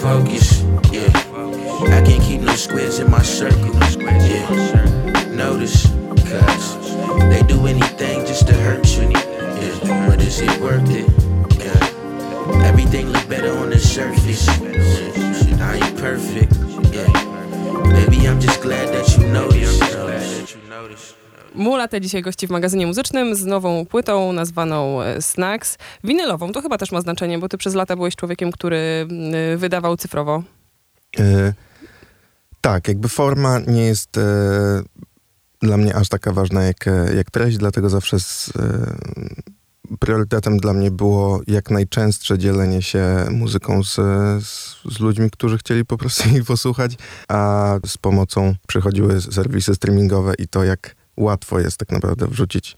Focus, 0.00 0.62
yeah. 0.90 1.12
I 1.94 2.00
can't 2.00 2.22
keep 2.22 2.40
no 2.40 2.54
squares 2.54 3.00
in 3.00 3.10
my 3.10 3.20
circle, 3.20 3.68
yeah. 4.00 5.26
Notice, 5.34 5.88
cause 6.30 6.96
they 7.28 7.42
do 7.42 7.66
anything 7.66 8.24
just 8.24 8.46
to 8.46 8.54
hurt 8.54 8.88
you, 8.96 9.10
yeah. 9.10 10.08
But 10.08 10.22
is 10.22 10.40
it 10.40 10.58
worth 10.58 10.88
it? 10.88 11.06
Yeah. 11.60 12.64
Everything 12.64 13.10
look 13.10 13.28
better 13.28 13.54
on 13.58 13.68
the 13.68 13.78
surface. 13.78 14.46
Shit, 14.46 15.60
I 15.60 15.74
ain't 15.84 15.98
perfect, 15.98 16.50
yeah. 16.94 17.12
Maybe 17.92 18.26
I'm 18.26 18.40
just 18.40 18.62
glad 18.62 18.88
that 18.94 19.18
you 19.18 19.26
notice. 19.26 19.76
Mula 21.56 21.88
te 21.88 22.00
dzisiaj 22.00 22.22
gości 22.22 22.46
w 22.46 22.50
magazynie 22.50 22.86
muzycznym 22.86 23.34
z 23.34 23.44
nową 23.44 23.86
płytą 23.86 24.32
nazwaną 24.32 25.02
e, 25.02 25.22
Snacks. 25.22 25.78
Winylową, 26.04 26.52
to 26.52 26.62
chyba 26.62 26.78
też 26.78 26.92
ma 26.92 27.00
znaczenie, 27.00 27.38
bo 27.38 27.48
ty 27.48 27.58
przez 27.58 27.74
lata 27.74 27.96
byłeś 27.96 28.16
człowiekiem, 28.16 28.52
który 28.52 29.08
y, 29.54 29.56
wydawał 29.56 29.96
cyfrowo. 29.96 30.42
E, 31.18 31.52
tak, 32.60 32.88
jakby 32.88 33.08
forma 33.08 33.58
nie 33.66 33.82
jest 33.82 34.18
e, 34.18 34.22
dla 35.62 35.76
mnie 35.76 35.96
aż 35.96 36.08
taka 36.08 36.32
ważna 36.32 36.62
jak, 36.62 36.88
e, 36.88 37.14
jak 37.14 37.30
treść, 37.30 37.56
dlatego 37.56 37.88
zawsze 37.88 38.20
z, 38.20 38.52
e, 38.56 38.96
priorytetem 39.98 40.58
dla 40.58 40.72
mnie 40.72 40.90
było 40.90 41.40
jak 41.46 41.70
najczęstsze 41.70 42.38
dzielenie 42.38 42.82
się 42.82 43.26
muzyką 43.30 43.84
z, 43.84 43.94
z, 44.46 44.76
z, 44.92 45.00
ludźmi, 45.00 45.30
którzy 45.30 45.58
chcieli 45.58 45.84
po 45.84 45.98
prostu 45.98 46.28
jej 46.32 46.44
posłuchać, 46.44 46.94
a 47.28 47.74
z 47.86 47.98
pomocą 47.98 48.54
przychodziły 48.68 49.20
serwisy 49.20 49.74
streamingowe 49.74 50.34
i 50.38 50.48
to 50.48 50.64
jak 50.64 50.94
łatwo 51.16 51.60
jest 51.60 51.76
tak 51.76 51.92
naprawdę 51.92 52.26
wrzucić 52.26 52.76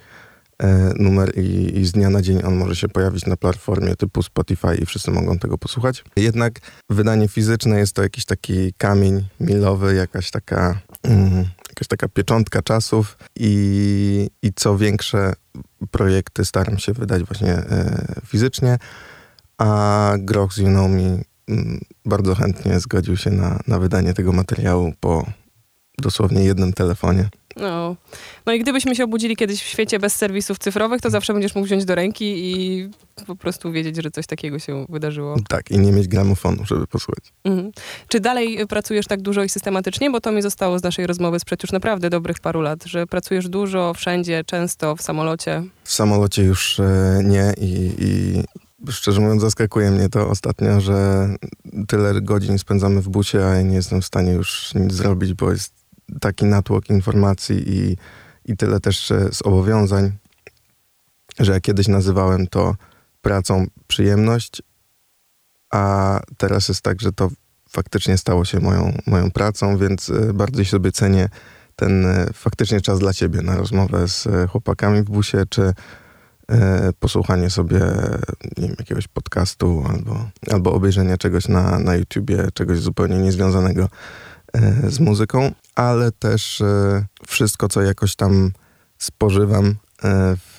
e, 0.59 0.93
numer 0.97 1.39
i, 1.39 1.79
i, 1.79 1.87
z 1.87 1.93
dnia 1.93 2.11
na 2.11 2.23
dzień 2.23 2.41
on 2.45 2.57
może 2.57 2.77
się 2.77 2.89
pojawić 2.89 3.27
na 3.27 3.37
platformie 3.37 3.97
typu 3.97 4.23
Spotify 4.23 4.75
i 4.83 4.87
wszyscy 4.87 5.11
mogą 5.11 5.39
tego 5.39 5.59
posłuchać. 5.59 6.05
Jednak 6.17 6.61
wydanie 6.91 7.29
fizyczne 7.29 7.79
jest 7.79 7.93
to 7.93 8.03
jakiś 8.03 8.25
taki 8.25 8.73
kamień 8.73 9.29
milowy, 9.41 9.95
jakaś 9.95 10.31
taka, 10.31 10.81
mm, 11.03 11.45
jakaś 11.69 11.89
taka 11.89 12.09
pieczątka 12.09 12.63
czasów 12.63 13.19
i, 13.37 14.31
i 14.43 14.53
co 14.53 14.79
większe 14.79 15.33
projekty 15.91 16.45
staram 16.45 16.79
się 16.79 16.93
wydać 16.93 17.23
właśnie 17.25 17.53
e, 17.53 18.05
fizycznie, 18.27 18.79
a 19.59 20.13
Groch 20.19 20.53
z 20.53 20.57
You 20.57 20.69
Know 20.69 20.91
Me 20.91 21.19
mm, 21.49 21.81
bardzo 22.05 22.35
chętnie 22.35 22.81
zgodził 22.81 23.17
się 23.17 23.31
na, 23.31 23.61
na 23.67 23.79
wydanie 23.79 24.15
tego 24.15 24.33
materiału 24.33 24.93
po 25.01 25.27
dosłownie 25.99 26.45
jednym 26.45 26.73
telefonie. 26.73 27.29
No. 27.57 27.97
no 28.47 28.53
i 28.53 28.61
gdybyśmy 28.61 28.97
się 28.97 29.05
obudzili 29.05 29.37
kiedyś 29.37 29.63
w 29.63 29.67
świecie 29.67 29.99
bez 29.99 30.17
serwisów 30.17 30.59
cyfrowych, 30.59 31.01
to 31.01 31.11
zawsze 31.11 31.33
będziesz 31.33 31.55
mógł 31.55 31.67
wziąć 31.67 31.85
do 31.85 31.95
ręki 31.95 32.25
i 32.25 32.89
po 33.27 33.37
prostu 33.37 33.73
wiedzieć, 33.73 33.97
że 34.03 34.11
coś 34.11 34.27
takiego 34.27 34.59
się 34.59 34.87
wydarzyło. 34.89 35.37
Tak, 35.49 35.71
i 35.71 35.79
nie 35.79 35.93
mieć 35.93 36.09
gramofonu, 36.09 36.65
żeby 36.65 36.87
posłuchać. 36.87 37.25
Mhm. 37.45 37.73
Czy 38.09 38.21
dalej 38.21 38.67
pracujesz 38.67 39.07
tak 39.07 39.23
dużo 39.23 39.43
i 39.45 39.49
systematycznie? 39.49 40.11
Bo 40.11 40.21
to 40.21 40.33
mi 40.33 40.43
zostało 40.43 40.79
z 40.79 40.83
naszej 40.83 41.07
rozmowy 41.07 41.41
sprzed 41.41 41.63
już 41.63 41.73
naprawdę 41.73 42.11
dobrych 42.11 42.41
paru 42.41 42.61
lat, 42.61 42.85
że 42.85 43.07
pracujesz 43.07 43.49
dużo, 43.49 43.95
wszędzie, 43.95 44.45
często, 44.45 44.97
w 44.97 45.03
samolocie. 45.03 45.63
W 45.85 45.93
samolocie 45.93 46.43
już 46.43 46.81
e, 46.81 47.21
nie 47.25 47.55
i, 47.61 47.91
i 47.99 48.43
szczerze 48.93 49.21
mówiąc, 49.21 49.43
zaskakuje 49.43 49.91
mnie 49.91 50.09
to 50.09 50.29
ostatnio, 50.29 50.81
że 50.81 51.29
tyle 51.89 52.21
godzin 52.21 52.59
spędzamy 52.59 53.03
w 53.03 53.09
bucie, 53.09 53.47
a 53.47 53.55
ja 53.55 53.63
nie 53.63 53.77
jestem 53.77 54.03
w 54.03 54.07
stanie 54.07 54.33
już 54.33 54.75
nic 54.75 54.93
zrobić, 54.93 55.35
bo 55.35 55.51
jest 55.51 55.78
taki 56.21 56.45
natłok 56.45 56.91
informacji 56.91 57.65
i, 57.67 57.97
i 58.45 58.57
tyle 58.57 58.81
też 58.81 59.13
zobowiązań, 59.31 60.13
że 61.41 61.53
ja 61.53 61.61
kiedyś 61.61 61.89
nazywałem 61.89 62.47
to 62.47 62.75
pracą 63.23 63.67
przyjemność, 63.87 64.63
a 65.71 66.21
teraz 66.37 66.69
jest 66.69 66.83
tak, 66.83 67.01
że 67.01 67.13
to 67.13 67.29
faktycznie 67.69 68.19
stało 68.19 68.45
się 68.45 68.61
moją, 68.61 68.99
moją 69.07 69.31
pracą, 69.31 69.79
więc 69.79 70.11
e, 70.11 70.33
bardziej 70.35 70.65
sobie 70.65 70.93
cenię 70.93 71.29
ten 71.77 72.07
e, 72.07 72.27
faktycznie 72.33 72.81
czas 72.81 72.99
dla 72.99 73.13
ciebie 73.13 73.43
na 73.43 73.57
rozmowę 73.57 74.09
z 74.09 74.27
e, 74.27 74.47
chłopakami 74.47 75.03
w 75.03 75.05
busie, 75.05 75.45
czy 75.49 75.75
e, 76.49 76.93
posłuchanie 77.01 77.51
sobie 77.51 77.81
wiem, 78.57 78.75
jakiegoś 78.79 79.09
podcastu 79.09 79.85
albo, 79.89 80.31
albo 80.51 80.73
obejrzenie 80.73 81.19
czegoś 81.19 81.49
na, 81.49 81.79
na 81.79 81.97
YouTubie, 81.97 82.49
czegoś 82.55 82.79
zupełnie 82.79 83.19
niezwiązanego 83.19 83.85
e, 83.85 83.89
z 84.89 85.01
muzyką, 85.01 85.53
ale 85.75 86.13
też 86.13 86.61
e, 86.61 87.07
wszystko, 87.27 87.69
co 87.69 87.83
jakoś 87.83 88.17
tam 88.17 88.53
spożywam 88.99 89.67
e, 89.67 89.75
w, 90.37 90.57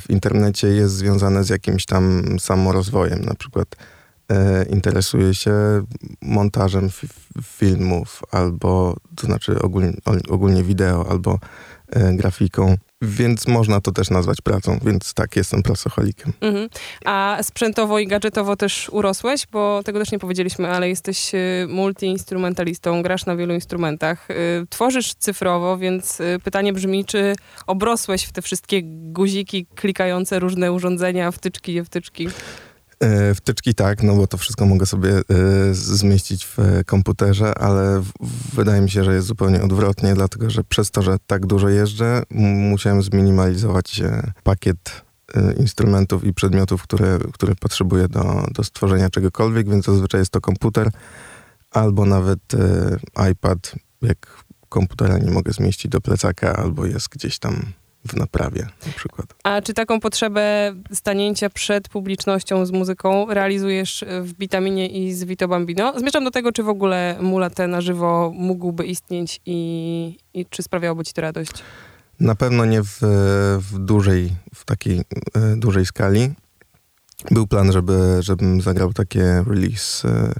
w 0.00 0.10
internecie 0.10 0.68
jest 0.68 0.94
związane 0.94 1.44
z 1.44 1.48
jakimś 1.48 1.86
tam 1.86 2.22
samorozwojem. 2.38 3.24
Na 3.24 3.34
przykład 3.34 3.76
e, 4.30 4.64
interesuję 4.64 5.34
się 5.34 5.52
montażem 6.22 6.88
fi- 6.88 7.08
filmów 7.42 8.22
albo, 8.30 8.96
to 9.16 9.26
znaczy 9.26 9.62
ogólnie, 9.62 9.92
ogólnie 10.28 10.64
wideo 10.64 11.10
albo 11.10 11.32
e, 11.32 11.38
grafiką, 12.12 12.76
więc 13.02 13.46
można 13.46 13.80
to 13.80 13.92
też 13.92 14.10
nazwać 14.10 14.40
pracą, 14.40 14.78
więc 14.84 15.14
tak, 15.14 15.36
jestem 15.36 15.62
pracocholikiem. 15.62 16.32
Mhm. 16.40 16.68
A 17.04 17.38
sprzętowo 17.42 17.98
i 17.98 18.06
gadżetowo 18.06 18.56
też 18.56 18.88
urosłeś, 18.92 19.46
bo 19.52 19.82
tego 19.84 19.98
też 19.98 20.12
nie 20.12 20.18
powiedzieliśmy, 20.18 20.68
ale 20.68 20.88
jesteś 20.88 21.34
y, 21.34 21.66
multiinstrumentalistą, 21.68 23.02
grasz 23.02 23.26
na 23.26 23.36
wielu 23.36 23.54
instrumentach, 23.54 24.30
y, 24.30 24.34
tworzysz 24.70 25.14
cyfrowo, 25.14 25.78
więc 25.78 26.22
pytanie 26.44 26.72
brzmi, 26.72 27.04
czy 27.04 27.34
obrosłeś 27.66 28.24
w 28.24 28.32
te 28.32 28.42
wszystkie 28.42 28.80
guziki 28.84 29.66
klikające 29.74 30.38
różne 30.38 30.72
urządzenia, 30.72 31.30
wtyczki, 31.30 31.74
nie 31.84 32.30
wtyczki? 32.98 33.30
E, 33.30 33.34
Wtyczki 33.34 33.74
tak, 33.74 34.02
no 34.02 34.16
bo 34.16 34.26
to 34.26 34.38
wszystko 34.38 34.66
mogę 34.66 34.86
sobie 34.86 35.10
e, 35.18 35.22
zmieścić 35.72 36.46
w 36.46 36.58
e, 36.58 36.84
komputerze, 36.84 37.58
ale 37.58 38.02
wydaje 38.52 38.80
mi 38.80 38.90
się, 38.90 39.04
że 39.04 39.14
jest 39.14 39.26
zupełnie 39.26 39.62
odwrotnie, 39.62 40.14
dlatego 40.14 40.50
że 40.50 40.64
przez 40.64 40.90
to, 40.90 41.02
że 41.02 41.16
tak 41.26 41.46
dużo 41.46 41.68
jeżdżę, 41.68 42.22
musiałem 42.70 43.02
zminimalizować 43.02 44.02
pakiet 44.42 45.08
instrumentów 45.56 46.24
i 46.24 46.34
przedmiotów, 46.34 46.82
które, 46.82 47.18
które 47.32 47.54
potrzebuję 47.54 48.08
do, 48.08 48.46
do 48.54 48.64
stworzenia 48.64 49.10
czegokolwiek, 49.10 49.68
więc 49.68 49.84
zazwyczaj 49.84 50.20
jest 50.20 50.30
to 50.30 50.40
komputer 50.40 50.90
albo 51.70 52.04
nawet 52.04 52.40
iPad, 53.32 53.74
jak 54.02 54.44
komputera 54.68 55.18
nie 55.18 55.30
mogę 55.30 55.52
zmieścić 55.52 55.90
do 55.90 56.00
plecaka, 56.00 56.56
albo 56.56 56.86
jest 56.86 57.08
gdzieś 57.08 57.38
tam 57.38 57.72
w 58.08 58.16
naprawie 58.16 58.66
na 58.86 58.92
przykład. 58.92 59.34
A 59.44 59.62
czy 59.62 59.74
taką 59.74 60.00
potrzebę 60.00 60.74
stanięcia 60.92 61.50
przed 61.50 61.88
publicznością 61.88 62.66
z 62.66 62.70
muzyką 62.70 63.26
realizujesz 63.34 64.04
w 64.22 64.32
Bitaminie 64.32 64.88
i 64.88 65.14
z 65.14 65.24
Vito 65.24 65.48
Bambino? 65.48 65.98
Zmierzam 65.98 66.24
do 66.24 66.30
tego, 66.30 66.52
czy 66.52 66.62
w 66.62 66.68
ogóle 66.68 67.16
Mulate 67.20 67.66
na 67.66 67.80
żywo 67.80 68.32
mógłby 68.34 68.86
istnieć 68.86 69.40
i, 69.46 70.18
i 70.34 70.46
czy 70.46 70.62
sprawiałoby 70.62 71.04
ci 71.04 71.12
to 71.12 71.22
radość? 71.22 71.52
Na 72.20 72.34
pewno 72.34 72.64
nie 72.64 72.82
w, 72.82 72.98
w 73.58 73.78
dużej, 73.78 74.32
w 74.54 74.64
takiej 74.64 74.98
e, 74.98 75.02
dużej 75.56 75.86
skali. 75.86 76.30
Był 77.30 77.46
plan, 77.46 77.72
żeby, 77.72 78.16
żebym 78.20 78.60
zagrał 78.60 78.92
takie 78.92 79.44
release 79.46 80.04
e, 80.04 80.32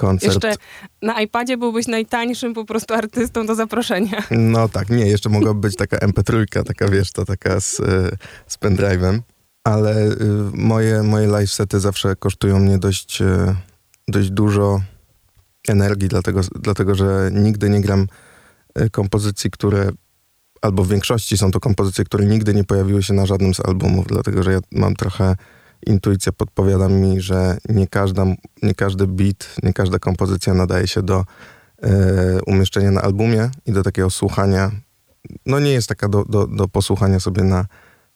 koncert. 0.00 0.34
Jeszcze 0.34 0.54
na 1.02 1.20
iPadzie 1.20 1.56
byłbyś 1.56 1.86
najtańszym 1.86 2.54
po 2.54 2.64
prostu 2.64 2.94
artystą 2.94 3.46
do 3.46 3.54
zaproszenia. 3.54 4.22
No 4.30 4.68
tak, 4.68 4.90
nie, 4.90 5.06
jeszcze 5.06 5.28
mogłaby 5.28 5.60
być 5.60 5.76
taka 5.76 5.96
MP3, 5.96 6.62
taka 6.64 6.88
wiesz, 6.88 7.12
to 7.12 7.24
taka 7.24 7.60
z, 7.60 7.80
e, 7.80 8.10
z 8.46 8.58
pendrive'em. 8.58 9.20
Ale 9.64 10.06
y, 10.06 10.16
moje, 10.54 11.02
moje 11.02 11.26
live 11.26 11.50
sety 11.50 11.80
zawsze 11.80 12.16
kosztują 12.16 12.58
mnie 12.58 12.78
dość, 12.78 13.22
e, 13.22 13.54
dość 14.08 14.30
dużo 14.30 14.80
energii, 15.68 16.08
dlatego, 16.08 16.40
dlatego 16.60 16.94
że 16.94 17.30
nigdy 17.32 17.70
nie 17.70 17.80
gram 17.80 18.06
e, 18.74 18.90
kompozycji, 18.90 19.50
które 19.50 19.90
albo 20.62 20.84
w 20.84 20.88
większości 20.88 21.38
są 21.38 21.50
to 21.50 21.60
kompozycje, 21.60 22.04
które 22.04 22.24
nigdy 22.24 22.54
nie 22.54 22.64
pojawiły 22.64 23.02
się 23.02 23.14
na 23.14 23.26
żadnym 23.26 23.54
z 23.54 23.60
albumów, 23.60 24.06
dlatego 24.06 24.42
że 24.42 24.52
ja 24.52 24.58
mam 24.72 24.94
trochę 24.94 25.36
intuicja 25.86 26.32
podpowiada 26.32 26.88
mi, 26.88 27.20
że 27.20 27.58
nie, 27.68 27.86
każda, 27.86 28.24
nie 28.62 28.74
każdy 28.74 29.06
beat, 29.06 29.56
nie 29.62 29.72
każda 29.72 29.98
kompozycja 29.98 30.54
nadaje 30.54 30.86
się 30.86 31.02
do 31.02 31.24
e, 31.82 32.40
umieszczenia 32.46 32.90
na 32.90 33.02
albumie 33.02 33.50
i 33.66 33.72
do 33.72 33.82
takiego 33.82 34.10
słuchania. 34.10 34.70
No 35.46 35.60
nie 35.60 35.70
jest 35.70 35.88
taka 35.88 36.08
do, 36.08 36.24
do, 36.24 36.46
do 36.46 36.68
posłuchania 36.68 37.20
sobie 37.20 37.44
na, 37.44 37.66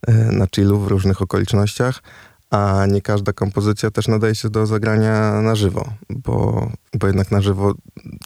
e, 0.06 0.12
na 0.12 0.46
chillu 0.54 0.80
w 0.80 0.88
różnych 0.88 1.22
okolicznościach, 1.22 2.02
a 2.50 2.86
nie 2.88 3.00
każda 3.00 3.32
kompozycja 3.32 3.90
też 3.90 4.08
nadaje 4.08 4.34
się 4.34 4.50
do 4.50 4.66
zagrania 4.66 5.40
na 5.42 5.54
żywo, 5.54 5.92
bo, 6.10 6.68
bo 6.94 7.06
jednak 7.06 7.30
na 7.30 7.40
żywo 7.40 7.74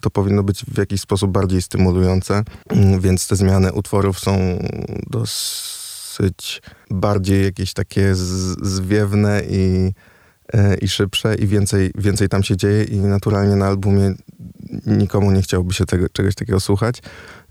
to 0.01 0.09
powinno 0.09 0.43
być 0.43 0.65
w 0.65 0.77
jakiś 0.77 1.01
sposób 1.01 1.31
bardziej 1.31 1.61
stymulujące, 1.61 2.43
więc 2.99 3.27
te 3.27 3.35
zmiany 3.35 3.73
utworów 3.73 4.19
są 4.19 4.37
dosyć 5.07 5.78
bardziej 6.89 7.43
jakieś 7.43 7.73
takie 7.73 8.15
zwiewne 8.61 9.41
i, 9.49 9.91
e, 10.53 10.75
i 10.75 10.87
szybsze 10.87 11.35
i 11.35 11.47
więcej, 11.47 11.91
więcej 11.95 12.29
tam 12.29 12.43
się 12.43 12.57
dzieje 12.57 12.83
i 12.83 12.97
naturalnie 12.97 13.55
na 13.55 13.67
albumie 13.67 14.13
nikomu 14.85 15.31
nie 15.31 15.41
chciałoby 15.41 15.73
się 15.73 15.85
tego, 15.85 16.09
czegoś 16.09 16.35
takiego 16.35 16.59
słuchać. 16.59 17.01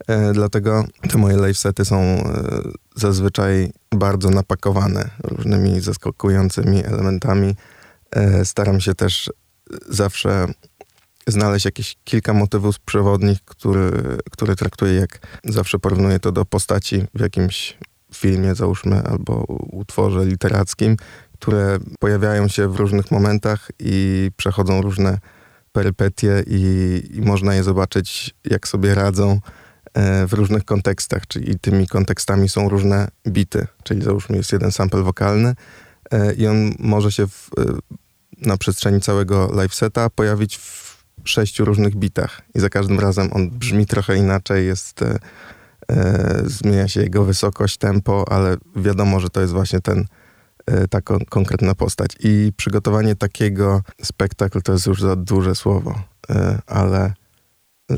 E, 0.06 0.32
dlatego 0.32 0.84
te 1.10 1.18
moje 1.18 1.36
live 1.36 1.58
sety 1.58 1.84
są 1.84 1.96
e, 2.00 2.22
zazwyczaj 2.96 3.72
bardzo 3.94 4.30
napakowane 4.30 5.10
różnymi 5.24 5.80
zaskakującymi 5.80 6.84
elementami. 6.84 7.54
E, 8.10 8.44
staram 8.44 8.80
się 8.80 8.94
też 8.94 9.30
zawsze 9.88 10.46
znaleźć 11.26 11.64
jakieś 11.64 11.96
kilka 12.04 12.34
motywów 12.34 12.80
przewodnich, 12.80 13.38
które 14.30 14.56
traktuję 14.56 14.94
jak 14.94 15.18
zawsze 15.44 15.78
porównuję 15.78 16.18
to 16.18 16.32
do 16.32 16.44
postaci 16.44 17.04
w 17.14 17.20
jakimś 17.20 17.78
filmie, 18.14 18.54
załóżmy, 18.54 19.02
albo 19.02 19.44
utworze 19.72 20.26
literackim, 20.26 20.96
które 21.38 21.78
pojawiają 21.98 22.48
się 22.48 22.68
w 22.68 22.76
różnych 22.76 23.10
momentach 23.10 23.70
i 23.78 24.30
przechodzą 24.36 24.82
różne 24.82 25.18
perypetie 25.72 26.44
i, 26.46 27.02
i 27.10 27.20
można 27.20 27.54
je 27.54 27.62
zobaczyć, 27.62 28.34
jak 28.44 28.68
sobie 28.68 28.94
radzą 28.94 29.40
e, 29.94 30.26
w 30.26 30.32
różnych 30.32 30.64
kontekstach, 30.64 31.26
czyli 31.26 31.58
tymi 31.58 31.86
kontekstami 31.86 32.48
są 32.48 32.68
różne 32.68 33.08
bity, 33.28 33.66
czyli 33.82 34.02
załóżmy 34.02 34.36
jest 34.36 34.52
jeden 34.52 34.72
sample 34.72 35.02
wokalny 35.02 35.54
e, 36.10 36.34
i 36.34 36.46
on 36.46 36.74
może 36.78 37.12
się 37.12 37.26
w, 37.26 37.50
e, 37.58 37.64
na 38.46 38.56
przestrzeni 38.56 39.00
całego 39.00 39.50
live 39.52 39.74
seta 39.74 40.10
pojawić 40.10 40.56
w 40.56 40.98
sześciu 41.24 41.64
różnych 41.64 41.96
bitach. 41.96 42.42
I 42.54 42.60
za 42.60 42.68
każdym 42.68 43.00
razem 43.00 43.28
on 43.32 43.50
brzmi 43.50 43.86
trochę 43.86 44.16
inaczej, 44.16 44.66
jest 44.66 45.04
zmienia 46.44 46.88
się 46.88 47.02
jego 47.02 47.24
wysokość, 47.24 47.76
tempo, 47.76 48.24
ale 48.30 48.56
wiadomo, 48.76 49.20
że 49.20 49.28
to 49.28 49.40
jest 49.40 49.52
właśnie 49.52 49.80
ten 49.80 50.04
e, 50.66 50.88
ta 50.88 51.00
kon- 51.00 51.24
konkretna 51.24 51.74
postać. 51.74 52.10
I 52.20 52.52
przygotowanie 52.56 53.16
takiego 53.16 53.82
spektaklu 54.02 54.60
to 54.60 54.72
jest 54.72 54.86
już 54.86 55.02
za 55.02 55.16
duże 55.16 55.54
słowo, 55.54 56.02
e, 56.30 56.58
ale 56.66 57.12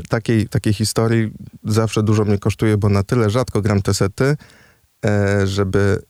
takiej, 0.09 0.49
takiej 0.49 0.73
historii 0.73 1.31
zawsze 1.63 2.03
dużo 2.03 2.25
mnie 2.25 2.37
kosztuje, 2.37 2.77
bo 2.77 2.89
na 2.89 3.03
tyle 3.03 3.29
rzadko 3.29 3.61
gram 3.61 3.81
te 3.81 3.93
sety, 3.93 4.37
e, 5.05 5.47
żeby 5.47 6.01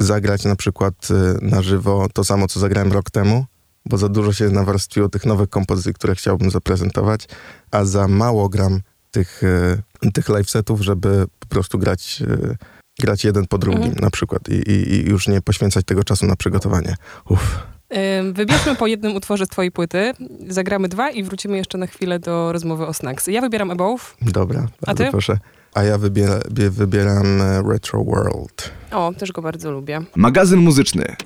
zagrać 0.00 0.44
na 0.44 0.56
przykład 0.56 0.94
e, 1.10 1.46
na 1.46 1.62
żywo 1.62 2.06
to 2.12 2.24
samo, 2.24 2.48
co 2.48 2.60
zagrałem 2.60 2.92
rok 2.92 3.10
temu, 3.10 3.46
bo 3.86 3.98
za 3.98 4.08
dużo 4.08 4.32
się 4.32 4.48
nawarstwiło 4.48 5.08
tych 5.08 5.26
nowych 5.26 5.50
kompozycji, 5.50 5.94
które 5.94 6.14
chciałbym 6.14 6.50
zaprezentować, 6.50 7.28
a 7.70 7.84
za 7.84 8.08
mało 8.08 8.48
gram 8.48 8.80
tych, 9.10 9.44
e, 9.44 9.82
tych 10.12 10.28
live 10.28 10.50
setów, 10.50 10.80
żeby 10.80 11.24
po 11.38 11.46
prostu 11.46 11.78
grać, 11.78 12.22
e, 12.50 12.56
grać 13.00 13.24
jeden 13.24 13.46
po 13.46 13.58
drugim 13.58 13.82
Mhm. 13.82 13.98
na 14.00 14.10
przykład 14.10 14.48
i, 14.48 14.52
i, 14.70 14.92
i 14.94 15.08
już 15.08 15.28
nie 15.28 15.40
poświęcać 15.42 15.84
tego 15.86 16.04
czasu 16.04 16.26
na 16.26 16.36
przygotowanie. 16.36 16.94
Uff. 17.28 17.58
Wybierzmy 18.32 18.74
po 18.76 18.86
jednym 18.86 19.16
utworze 19.16 19.46
z 19.46 19.48
twojej 19.48 19.72
płyty, 19.72 20.12
zagramy 20.48 20.88
dwa 20.88 21.10
i 21.10 21.22
wrócimy 21.22 21.56
jeszcze 21.56 21.78
na 21.78 21.86
chwilę 21.86 22.18
do 22.18 22.52
rozmowy 22.52 22.86
o 22.86 22.94
Snacks. 22.94 23.26
Ja 23.26 23.40
wybieram 23.40 23.70
Above. 23.70 24.16
Dobra, 24.22 24.66
bardzo 24.86 25.04
ty? 25.04 25.10
proszę. 25.10 25.38
A 25.74 25.82
ja 25.82 25.98
wybiera, 25.98 26.38
bie- 26.50 26.70
wybieram 26.70 27.40
e, 27.42 27.62
Retro 27.72 28.04
World. 28.04 28.70
O, 28.90 29.12
też 29.18 29.32
go 29.32 29.42
bardzo 29.42 29.70
lubię. 29.70 30.00
Magazyn 30.16 30.60
muzyczny. 30.60 31.16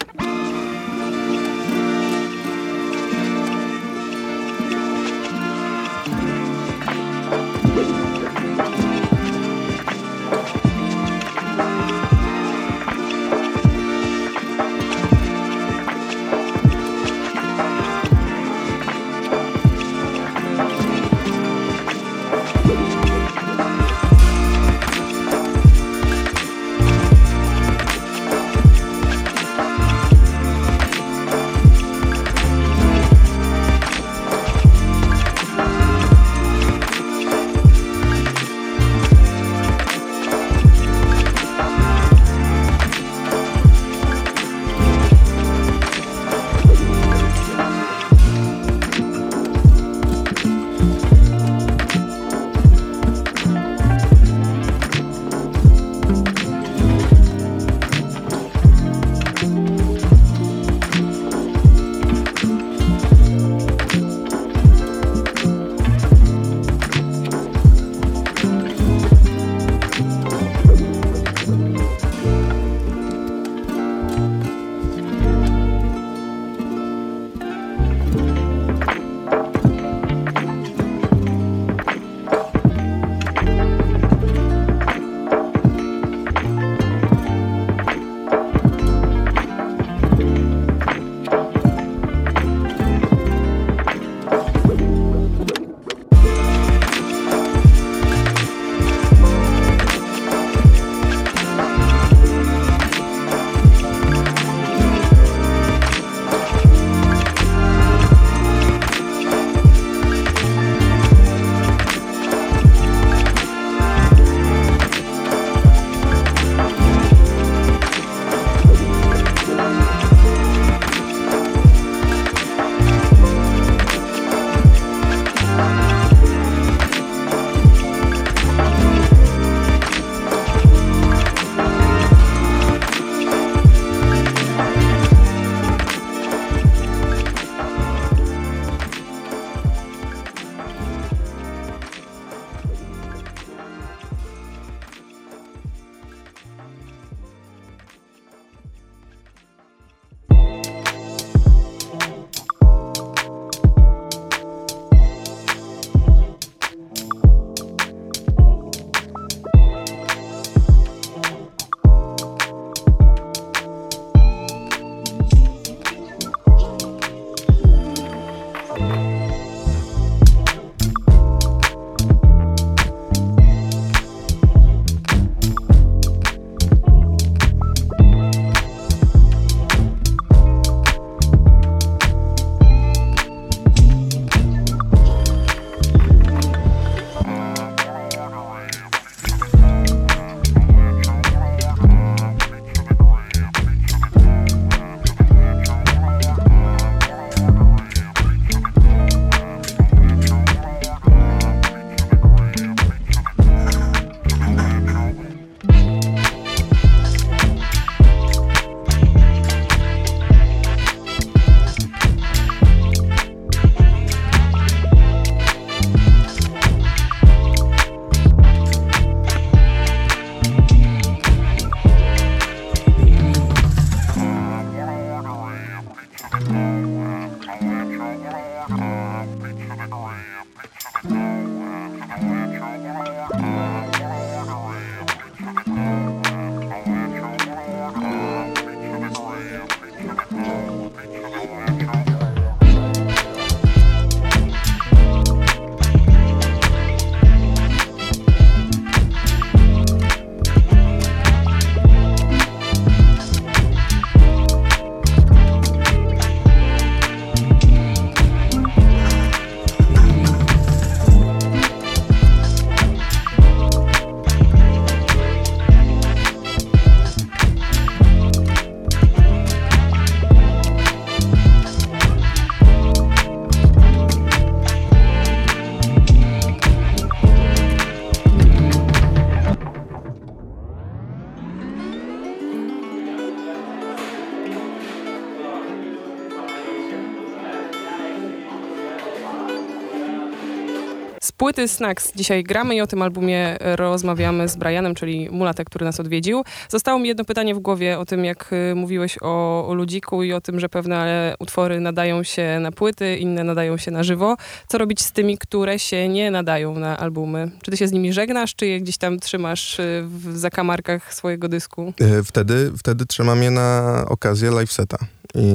Płyty 291.59 291.69
Snacks 291.69 292.13
dzisiaj 292.17 292.45
gramy 292.45 292.75
i 292.75 292.81
o 292.81 292.87
tym 292.87 293.03
albumie 293.03 293.57
rozmawiamy 293.61 294.49
z 294.49 294.57
Brianem, 294.57 294.95
czyli 294.95 295.31
mulatek, 295.31 295.67
który 295.67 295.85
nas 295.85 296.01
odwiedził. 296.01 296.45
Zostało 296.69 296.99
mi 296.99 297.09
jedno 297.09 297.25
pytanie 297.25 297.55
w 297.55 297.59
głowie 297.59 297.99
o 297.99 298.05
tym, 298.05 298.25
jak 298.25 298.53
y, 298.53 298.75
mówiłeś 298.75 299.19
o, 299.21 299.69
Ludziku 299.75 300.23
i 300.23 300.33
o 300.33 300.41
tym, 300.41 300.61
że 300.61 300.69
pewne 300.69 301.35
utwory 301.39 301.81
nadają 301.81 302.23
się 302.23 302.59
na 302.61 302.73
płyty, 302.73 303.17
inne 303.17 303.45
nadają 303.45 303.77
się 303.77 303.91
na 303.91 304.03
żywo. 304.03 304.37
Co 304.69 304.79
robić 304.79 305.03
z 305.03 305.13
tymi, 305.13 305.39
które 305.39 305.79
się 305.79 306.09
nie 306.09 306.31
nadają 306.31 306.75
na 306.79 306.99
albumy? 306.99 307.51
Czy 307.63 307.71
ty 307.71 307.77
się 307.77 307.89
z 307.89 307.93
nimi 307.93 308.13
żegnasz, 308.13 308.55
czy 308.55 308.67
je 308.67 308.81
gdzieś 308.81 308.99
tam 308.99 309.19
trzymasz 309.19 309.79
y, 309.79 310.05
w 310.07 310.39
zakamarkach 310.39 311.15
swojego 311.15 311.49
dysku? 311.49 311.93
E, 312.01 312.23
Wtedy, 312.23 312.73
wtedy 312.79 313.07
trzymam 313.07 313.43
je 313.43 313.51
na 313.51 314.05
okazję 314.09 314.51
live 314.51 314.73
seta. 314.73 314.99
I, 315.35 315.55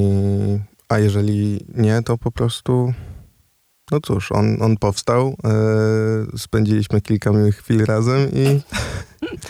a 0.88 0.98
jeżeli 0.98 1.64
nie, 1.74 2.02
to 2.02 2.18
po 2.18 2.30
prostu... 2.30 2.92
No 3.90 4.00
cóż, 4.00 4.32
on, 4.32 4.62
on 4.62 4.76
powstał, 4.76 5.36
e, 5.44 6.38
spędziliśmy 6.38 7.00
kilka 7.00 7.30
miłych 7.30 7.56
chwil 7.56 7.84
razem 7.84 8.28
i, 8.32 8.60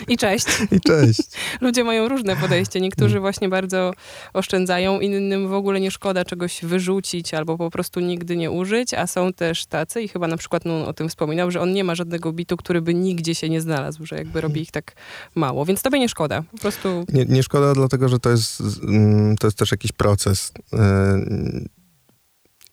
I 0.13 0.17
cześć. 0.17 0.45
i 0.71 0.81
cześć. 0.81 1.21
Ludzie 1.61 1.83
mają 1.83 2.07
różne 2.07 2.35
podejście. 2.35 2.81
Niektórzy 2.81 3.19
właśnie 3.19 3.49
bardzo 3.49 3.91
oszczędzają, 4.33 4.99
innym 4.99 5.47
w 5.47 5.53
ogóle 5.53 5.79
nie 5.79 5.91
szkoda 5.91 6.25
czegoś 6.25 6.65
wyrzucić 6.65 7.33
albo 7.33 7.57
po 7.57 7.69
prostu 7.69 7.99
nigdy 7.99 8.37
nie 8.37 8.51
użyć, 8.51 8.93
a 8.93 9.07
są 9.07 9.33
też 9.33 9.65
tacy 9.65 10.01
i 10.01 10.07
chyba 10.07 10.27
na 10.27 10.37
przykład 10.37 10.65
no, 10.65 10.87
o 10.87 10.93
tym 10.93 11.09
wspominał, 11.09 11.51
że 11.51 11.61
on 11.61 11.73
nie 11.73 11.83
ma 11.83 11.95
żadnego 11.95 12.33
bitu, 12.33 12.57
który 12.57 12.81
by 12.81 12.93
nigdzie 12.93 13.35
się 13.35 13.49
nie 13.49 13.61
znalazł, 13.61 14.05
że 14.05 14.15
jakby 14.15 14.41
robi 14.41 14.61
ich 14.61 14.71
tak 14.71 14.93
mało. 15.35 15.65
Więc 15.65 15.81
tobie 15.81 15.99
nie 15.99 16.09
szkoda. 16.09 16.43
Po 16.51 16.57
prostu 16.57 17.05
Nie, 17.13 17.25
nie 17.25 17.43
szkoda, 17.43 17.73
dlatego 17.73 18.09
że 18.09 18.19
to 18.19 18.29
jest, 18.29 18.61
mm, 18.83 19.35
to 19.37 19.47
jest 19.47 19.57
też 19.57 19.71
jakiś 19.71 19.91
proces. 19.91 20.51
e, 20.73 21.19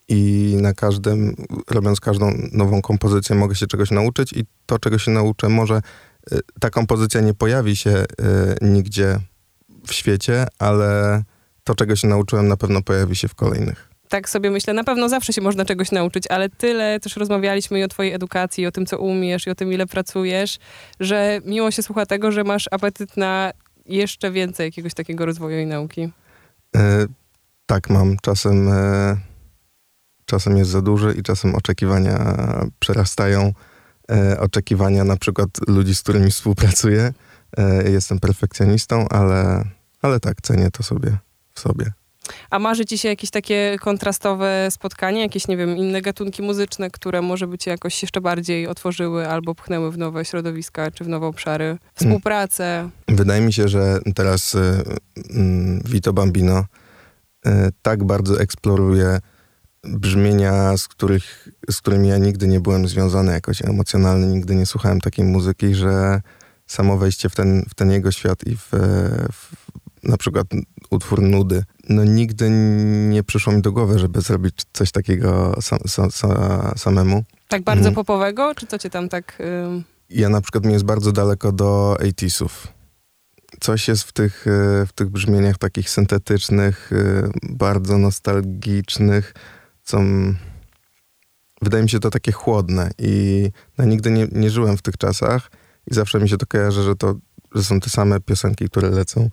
I 0.08 0.54
na 0.60 0.74
każdym, 0.74 1.34
robiąc 1.70 2.00
każdą 2.00 2.32
nową 2.52 2.82
kompozycję, 2.82 3.36
mogę 3.36 3.54
się 3.54 3.66
czegoś 3.66 3.90
nauczyć, 3.90 4.32
i 4.32 4.44
to, 4.66 4.78
czego 4.78 4.98
się 4.98 5.10
nauczę, 5.10 5.48
może 5.48 5.74
e, 6.32 6.38
ta 6.60 6.70
kompozycja 6.70 7.20
nie 7.20 7.34
pojawi 7.34 7.76
się 7.76 7.90
e, 7.90 8.04
nigdzie 8.60 9.18
w 9.86 9.92
świecie, 9.92 10.46
ale 10.58 11.22
to, 11.64 11.74
czego 11.74 11.96
się 11.96 12.08
nauczyłem, 12.08 12.48
na 12.48 12.56
pewno 12.56 12.82
pojawi 12.82 13.16
się 13.16 13.28
w 13.28 13.34
kolejnych. 13.34 13.88
tak 14.08 14.28
sobie 14.28 14.50
myślę, 14.50 14.74
na 14.74 14.84
pewno 14.84 15.08
zawsze 15.08 15.32
się 15.32 15.40
można 15.40 15.64
czegoś 15.64 15.92
nauczyć, 15.92 16.24
ale 16.30 16.48
tyle 16.48 17.00
też 17.00 17.16
rozmawialiśmy 17.16 17.80
i 17.80 17.84
o 17.84 17.88
twojej 17.88 18.12
edukacji, 18.12 18.64
i 18.64 18.66
o 18.66 18.72
tym, 18.72 18.86
co 18.86 18.98
umiesz, 18.98 19.46
i 19.46 19.50
o 19.50 19.54
tym, 19.54 19.72
ile 19.72 19.86
pracujesz, 19.86 20.58
że 21.00 21.40
miło 21.44 21.70
się 21.70 21.82
słucha 21.82 22.06
tego, 22.06 22.32
że 22.32 22.44
masz 22.44 22.68
apetyt 22.70 23.16
na 23.16 23.52
jeszcze 23.86 24.30
więcej 24.30 24.64
jakiegoś 24.66 24.94
takiego 24.94 25.26
rozwoju 25.26 25.58
i 25.58 25.66
nauki. 25.66 26.12
E, 26.76 27.06
tak, 27.66 27.90
mam. 27.90 28.16
Czasem, 28.22 28.68
e, 28.68 29.16
czasem 30.32 30.56
jest 30.56 30.70
za 30.70 30.82
duży 30.82 31.14
i 31.18 31.22
czasem 31.22 31.54
oczekiwania 31.54 32.36
przerastają 32.78 33.52
e, 34.10 34.40
oczekiwania 34.40 35.04
na 35.04 35.16
przykład 35.16 35.48
ludzi, 35.68 35.94
z 35.94 36.02
którymi 36.02 36.30
współpracuję. 36.30 37.12
E, 37.56 37.90
jestem 37.90 38.20
perfekcjonistą, 38.20 39.08
ale, 39.08 39.64
ale 40.02 40.20
tak, 40.20 40.42
cenię 40.42 40.70
to 40.70 40.82
sobie 40.82 41.16
w 41.54 41.60
sobie. 41.60 41.92
A 42.50 42.58
marzy 42.58 42.84
ci 42.84 42.98
się 42.98 43.08
jakieś 43.08 43.30
takie 43.30 43.76
kontrastowe 43.80 44.68
spotkanie, 44.70 45.20
jakieś, 45.20 45.48
nie 45.48 45.56
wiem, 45.56 45.76
inne 45.76 46.02
gatunki 46.02 46.42
muzyczne, 46.42 46.90
które 46.90 47.22
może 47.22 47.46
by 47.46 47.58
cię 47.58 47.70
jakoś 47.70 48.02
jeszcze 48.02 48.20
bardziej 48.20 48.66
otworzyły 48.66 49.28
albo 49.28 49.54
pchnęły 49.54 49.92
w 49.92 49.98
nowe 49.98 50.24
środowiska 50.24 50.90
czy 50.90 51.04
w 51.04 51.08
nowe 51.08 51.26
obszary? 51.26 51.78
Współpracę. 51.94 52.90
Wydaje 53.08 53.40
mi 53.40 53.52
się, 53.52 53.68
że 53.68 53.98
teraz 54.14 54.54
y, 54.54 54.82
mm, 55.30 55.82
Vito 55.84 56.12
Bambino 56.12 56.64
y, 57.46 57.50
tak 57.82 58.04
bardzo 58.04 58.40
eksploruje 58.40 59.18
brzmienia, 59.84 60.76
z, 60.76 60.88
których, 60.88 61.48
z 61.70 61.76
którymi 61.78 62.08
ja 62.08 62.18
nigdy 62.18 62.48
nie 62.48 62.60
byłem 62.60 62.88
związany 62.88 63.32
jakoś 63.32 63.62
emocjonalnie, 63.62 64.26
nigdy 64.26 64.54
nie 64.54 64.66
słuchałem 64.66 65.00
takiej 65.00 65.24
muzyki, 65.24 65.74
że 65.74 66.20
samo 66.66 66.98
wejście 66.98 67.28
w 67.28 67.34
ten, 67.34 67.64
w 67.70 67.74
ten 67.74 67.90
jego 67.90 68.12
świat 68.12 68.46
i 68.46 68.56
w, 68.56 68.68
w 69.32 69.52
na 70.02 70.16
przykład 70.16 70.46
utwór 70.90 71.22
Nudy, 71.22 71.64
no 71.88 72.04
nigdy 72.04 72.50
nie 73.08 73.22
przyszło 73.22 73.52
mi 73.52 73.62
do 73.62 73.72
głowy, 73.72 73.98
żeby 73.98 74.20
zrobić 74.20 74.54
coś 74.72 74.90
takiego 74.90 75.56
sam, 75.60 75.78
sam, 75.86 76.08
sa- 76.08 76.78
samemu. 76.78 77.24
Tak 77.48 77.62
bardzo 77.62 77.78
Mhm. 77.88 77.94
popowego? 77.94 78.54
Czy 78.54 78.66
co 78.66 78.78
cię 78.78 78.90
tam 78.90 79.08
tak... 79.08 79.38
ym, 79.40 79.84
Ja 80.10 80.28
na 80.28 80.40
przykład 80.40 80.64
mi 80.66 80.72
jest 80.72 80.84
bardzo 80.84 81.12
daleko 81.12 81.52
do 81.52 81.96
80sów. 82.00 82.48
Coś 83.60 83.88
jest 83.88 84.02
w 84.02 84.12
tych, 84.12 84.46
e, 84.46 84.86
w 84.86 84.92
tych 84.94 85.08
brzmieniach 85.08 85.58
takich 85.58 85.90
syntetycznych, 85.90 86.90
e, 86.92 87.30
bardzo 87.50 87.98
nostalgicznych, 87.98 89.34
m- 89.92 90.36
wydaje 91.62 91.82
mi 91.82 91.90
się 91.90 92.00
to 92.00 92.10
takie 92.10 92.32
chłodne 92.32 92.90
i 92.98 93.48
no, 93.78 93.84
nigdy 93.84 94.10
nie, 94.10 94.28
nie 94.32 94.50
żyłem 94.50 94.76
w 94.76 94.82
tych 94.82 94.96
czasach 94.96 95.50
i 95.90 95.94
zawsze 95.94 96.20
mi 96.20 96.28
się 96.28 96.36
to 96.36 96.46
kojarzy, 96.46 96.82
że 96.82 96.96
to 96.96 97.14
że 97.54 97.64
są 97.64 97.80
te 97.80 97.90
same 97.90 98.20
piosenki, 98.20 98.64
które 98.68 98.90
lecą 98.90 99.28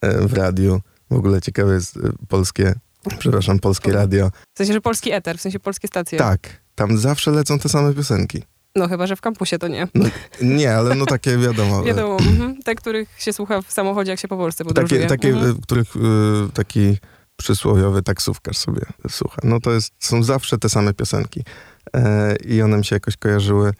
e, 0.00 0.26
w 0.28 0.32
radiu. 0.32 0.80
W 1.10 1.14
ogóle 1.14 1.40
ciekawe 1.40 1.74
jest 1.74 1.96
e, 1.96 2.00
polskie, 2.28 2.74
przepraszam, 3.18 3.58
polskie 3.58 3.92
radio. 3.92 4.30
W 4.54 4.58
sensie, 4.58 4.72
że 4.72 4.80
polski 4.80 5.12
eter, 5.12 5.38
w 5.38 5.40
sensie 5.40 5.60
polskie 5.60 5.88
stacje. 5.88 6.18
Tak, 6.18 6.40
tam 6.74 6.98
zawsze 6.98 7.30
lecą 7.30 7.58
te 7.58 7.68
same 7.68 7.94
piosenki. 7.94 8.42
No 8.76 8.88
chyba, 8.88 9.06
że 9.06 9.16
w 9.16 9.20
kampusie 9.20 9.58
to 9.58 9.68
nie. 9.68 9.88
Nie, 10.42 10.76
ale 10.76 10.94
no 10.94 11.06
takie 11.06 11.38
wiadomo. 11.46 11.82
Wiadomo, 11.82 12.18
mhm. 12.18 12.62
te, 12.62 12.74
których 12.74 13.08
się 13.18 13.32
słucha 13.32 13.62
w 13.62 13.72
samochodzie, 13.72 14.10
jak 14.10 14.20
się 14.20 14.28
po 14.28 14.36
Polsce 14.36 14.64
podróżuje. 14.64 15.00
Takie, 15.06 15.08
takie 15.08 15.28
Mhm. 15.28 15.60
których 15.60 15.96
y, 15.96 16.00
taki 16.54 16.98
przysłowiowy 17.40 18.02
taksówkarz 18.02 18.56
sobie 18.56 18.82
słucha. 19.10 19.42
No 19.44 19.60
to 19.60 19.72
jest, 19.72 19.92
są 19.98 20.22
zawsze 20.22 20.58
te 20.58 20.68
same 20.68 20.94
piosenki. 20.94 21.44
E, 21.96 22.36
I 22.36 22.62
one 22.62 22.76
mi 22.78 22.84
się 22.84 22.96
jakoś 22.96 23.16
kojarzyły. 23.16 23.72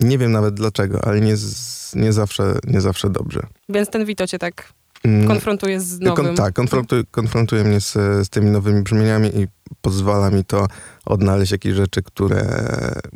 Nie 0.00 0.18
wiem 0.18 0.32
nawet 0.32 0.54
dlaczego, 0.54 1.04
ale 1.04 1.20
nie, 1.20 1.36
z, 1.36 1.94
nie, 1.94 2.12
zawsze, 2.12 2.54
nie 2.64 2.80
zawsze 2.80 3.10
dobrze. 3.10 3.46
Więc 3.68 3.90
ten 3.90 4.04
Vito 4.04 4.26
cię 4.26 4.38
tak 4.38 4.72
Mm, 5.04 5.28
konfrontuje 5.28 5.80
z 5.80 6.00
nowym. 6.00 6.26
Kon, 6.26 6.36
tak, 6.36 6.54
konfrontuje, 6.54 7.02
konfrontuje 7.10 7.64
mnie 7.64 7.80
z, 7.80 7.92
z 8.26 8.28
tymi 8.28 8.50
nowymi 8.50 8.82
brzmieniami 8.82 9.38
i 9.38 9.46
pozwala 9.80 10.30
mi 10.30 10.44
to 10.44 10.66
odnaleźć 11.04 11.52
jakieś 11.52 11.74
rzeczy, 11.74 12.02
które 12.02 12.64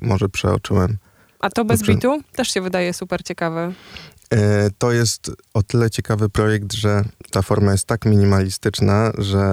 może 0.02 0.28
przeoczyłem. 0.28 0.96
A 1.40 1.50
to 1.50 1.64
bez 1.64 1.80
Dobrze. 1.80 1.92
bitu 1.94 2.22
też 2.32 2.48
się 2.54 2.60
wydaje 2.60 2.92
super 2.92 3.22
ciekawe. 3.22 3.72
E, 4.30 4.70
To 4.78 4.92
jest 4.92 5.30
o 5.54 5.62
tyle 5.62 5.90
ciekawy 5.90 6.28
projekt, 6.28 6.72
że 6.72 7.04
ta 7.30 7.42
forma 7.42 7.72
jest 7.72 7.86
tak 7.86 8.04
minimalistyczna, 8.04 9.12
że 9.18 9.44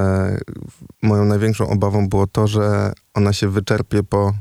moją 1.02 1.26
największą 1.26 1.70
obawą 1.70 2.10
było 2.10 2.28
to, 2.28 2.48
że 2.48 2.94
ona 3.14 3.34
się 3.34 3.50
wyczerpie 3.50 4.04
po, 4.04 4.34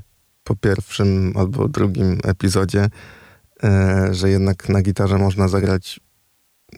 po 0.44 0.56
pierwszym 0.56 1.32
albo 1.36 1.68
drugim 1.68 2.18
epizodzie, 2.24 2.88
e, 3.62 4.08
że 4.14 4.30
jednak 4.30 4.68
na 4.68 4.82
gitarze 4.82 5.18
można 5.18 5.48
zagrać, 5.48 6.00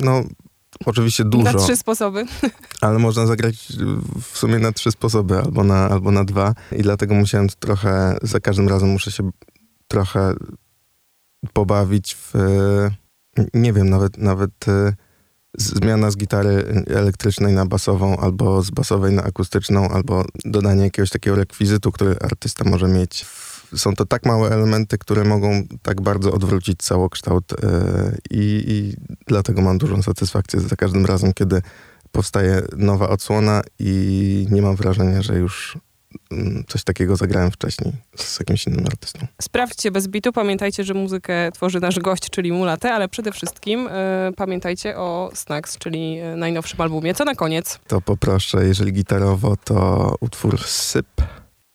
no 0.01 0.23
oczywiście 0.87 1.25
Na 1.25 1.31
dużo, 1.31 1.55
trzy 1.59 1.77
sposoby. 1.77 2.27
ale 2.81 2.99
można 2.99 3.27
zagrać 3.27 3.73
w 4.23 4.39
sumie 4.39 4.59
na 4.59 4.73
trzy 4.73 4.91
sposoby 4.93 5.39
albo 5.39 5.65
na, 5.65 5.89
albo 5.89 6.11
na 6.11 6.25
dwa 6.25 6.55
i 6.73 6.83
dlatego 6.83 7.15
musiałem 7.15 7.49
trochę, 7.49 8.17
za 8.23 8.41
każdym 8.41 8.69
razem 8.69 8.89
muszę 8.89 9.11
się 9.11 9.31
trochę 9.89 10.35
pobawić 11.53 12.15
w, 12.15 12.35
nie 13.55 13.73
wiem, 13.73 13.91
nawet, 13.91 14.19
nawet 14.19 14.69
e, 14.69 14.93
zmiana 15.59 16.11
z 16.11 16.17
gitary 16.17 16.85
elektrycznej 16.87 17.53
na 17.53 17.67
basową, 17.67 18.17
albo 18.17 18.63
z 18.63 18.71
basowej 18.71 19.13
na 19.13 19.23
akustyczną, 19.23 19.89
albo 19.89 20.25
dodanie 20.45 20.83
jakiegoś 20.85 21.11
takiego 21.11 21.37
rekwizytu, 21.37 21.93
który 21.93 22.17
artysta 22.21 22.65
może 22.71 22.89
mieć. 22.89 23.27
Są 23.77 23.95
to 23.95 24.07
tak 24.07 24.27
małe 24.27 24.51
elementy, 24.51 24.99
które 24.99 25.25
mogą 25.25 25.63
tak 25.83 26.01
bardzo 26.01 26.33
odwrócić 26.33 26.83
całokształt 26.83 27.53
e, 27.53 27.57
i, 28.31 28.65
i 28.69 28.97
dlatego 29.27 29.63
mam 29.63 29.79
dużą 29.79 30.03
satysfakcję 30.03 30.61
za 30.61 30.77
każdym 30.77 31.07
razem, 31.07 31.33
kiedy 31.33 31.63
powstaje 32.13 32.63
nowa 32.77 33.09
odsłona 33.09 33.63
i 33.79 34.47
nie 34.51 34.63
mam 34.63 34.77
wrażenia, 34.77 35.23
że 35.23 35.39
już 35.39 35.79
coś 36.69 36.85
takiego 36.85 37.17
zagrałem 37.17 37.51
wcześniej 37.51 37.93
z 38.17 38.41
jakimś 38.41 38.67
innym 38.67 38.87
artystą. 38.87 39.27
Sprawdźcie 39.43 39.91
bez 39.91 40.09
bitu. 40.09 40.33
Pamiętajcie, 40.33 40.85
że 40.85 40.95
muzykę 40.95 41.53
tworzy 41.53 41.81
nasz 41.81 41.99
gość, 41.99 42.31
czyli 42.31 42.53
Mulate, 42.53 42.93
ale 42.93 43.09
przede 43.09 43.33
wszystkim 43.33 43.89
e, 43.91 44.33
pamiętajcie 44.37 44.97
o 44.97 45.31
Snacks, 45.35 45.79
czyli 45.79 46.19
e, 46.19 46.37
najnowszym 46.37 46.81
albumie. 46.81 47.15
Co 47.15 47.25
na 47.25 47.35
koniec? 47.35 47.79
To 47.87 48.01
poproszę, 48.01 48.67
jeżeli 48.67 48.93
gitarowo, 48.93 49.57
to 49.65 50.15
utwór 50.21 50.59
Syp 50.59 51.07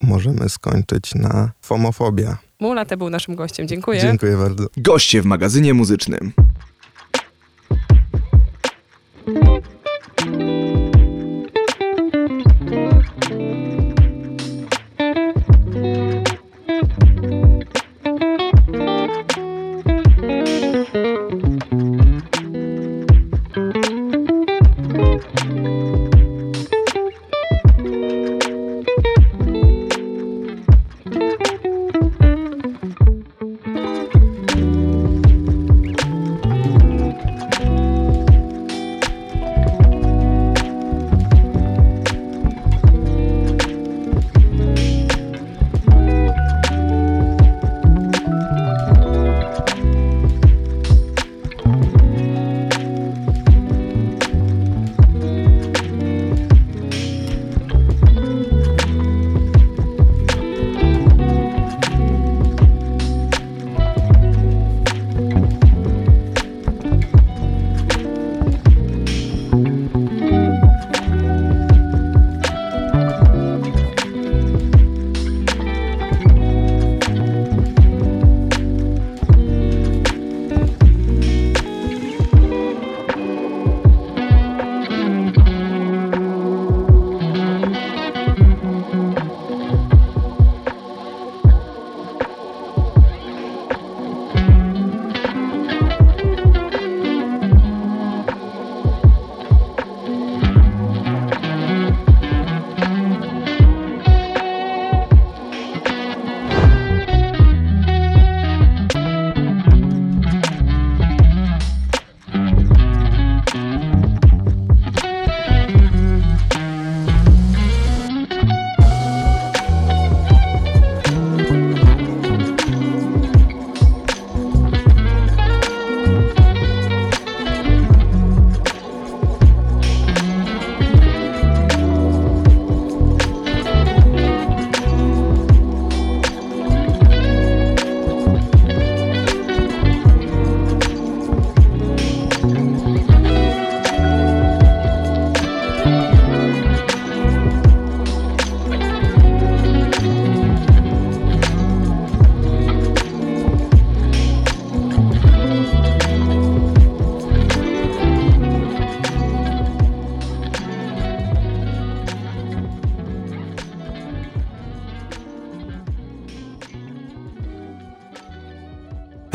możemy 0.02 0.48
skończyć 0.48 1.14
na 1.14 1.50
Fomofobia. 1.62 2.38
Mulate 2.60 2.96
był 2.96 3.10
naszym 3.10 3.34
gościem. 3.34 3.68
Dziękuję. 3.68 4.00
Dziękuję 4.00 4.36
bardzo. 4.36 4.66
Goście 4.76 5.22
w 5.22 5.24
magazynie 5.24 5.74
muzycznym. 5.74 6.32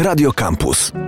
Radio 0.08 0.32
Campus. 0.32 1.07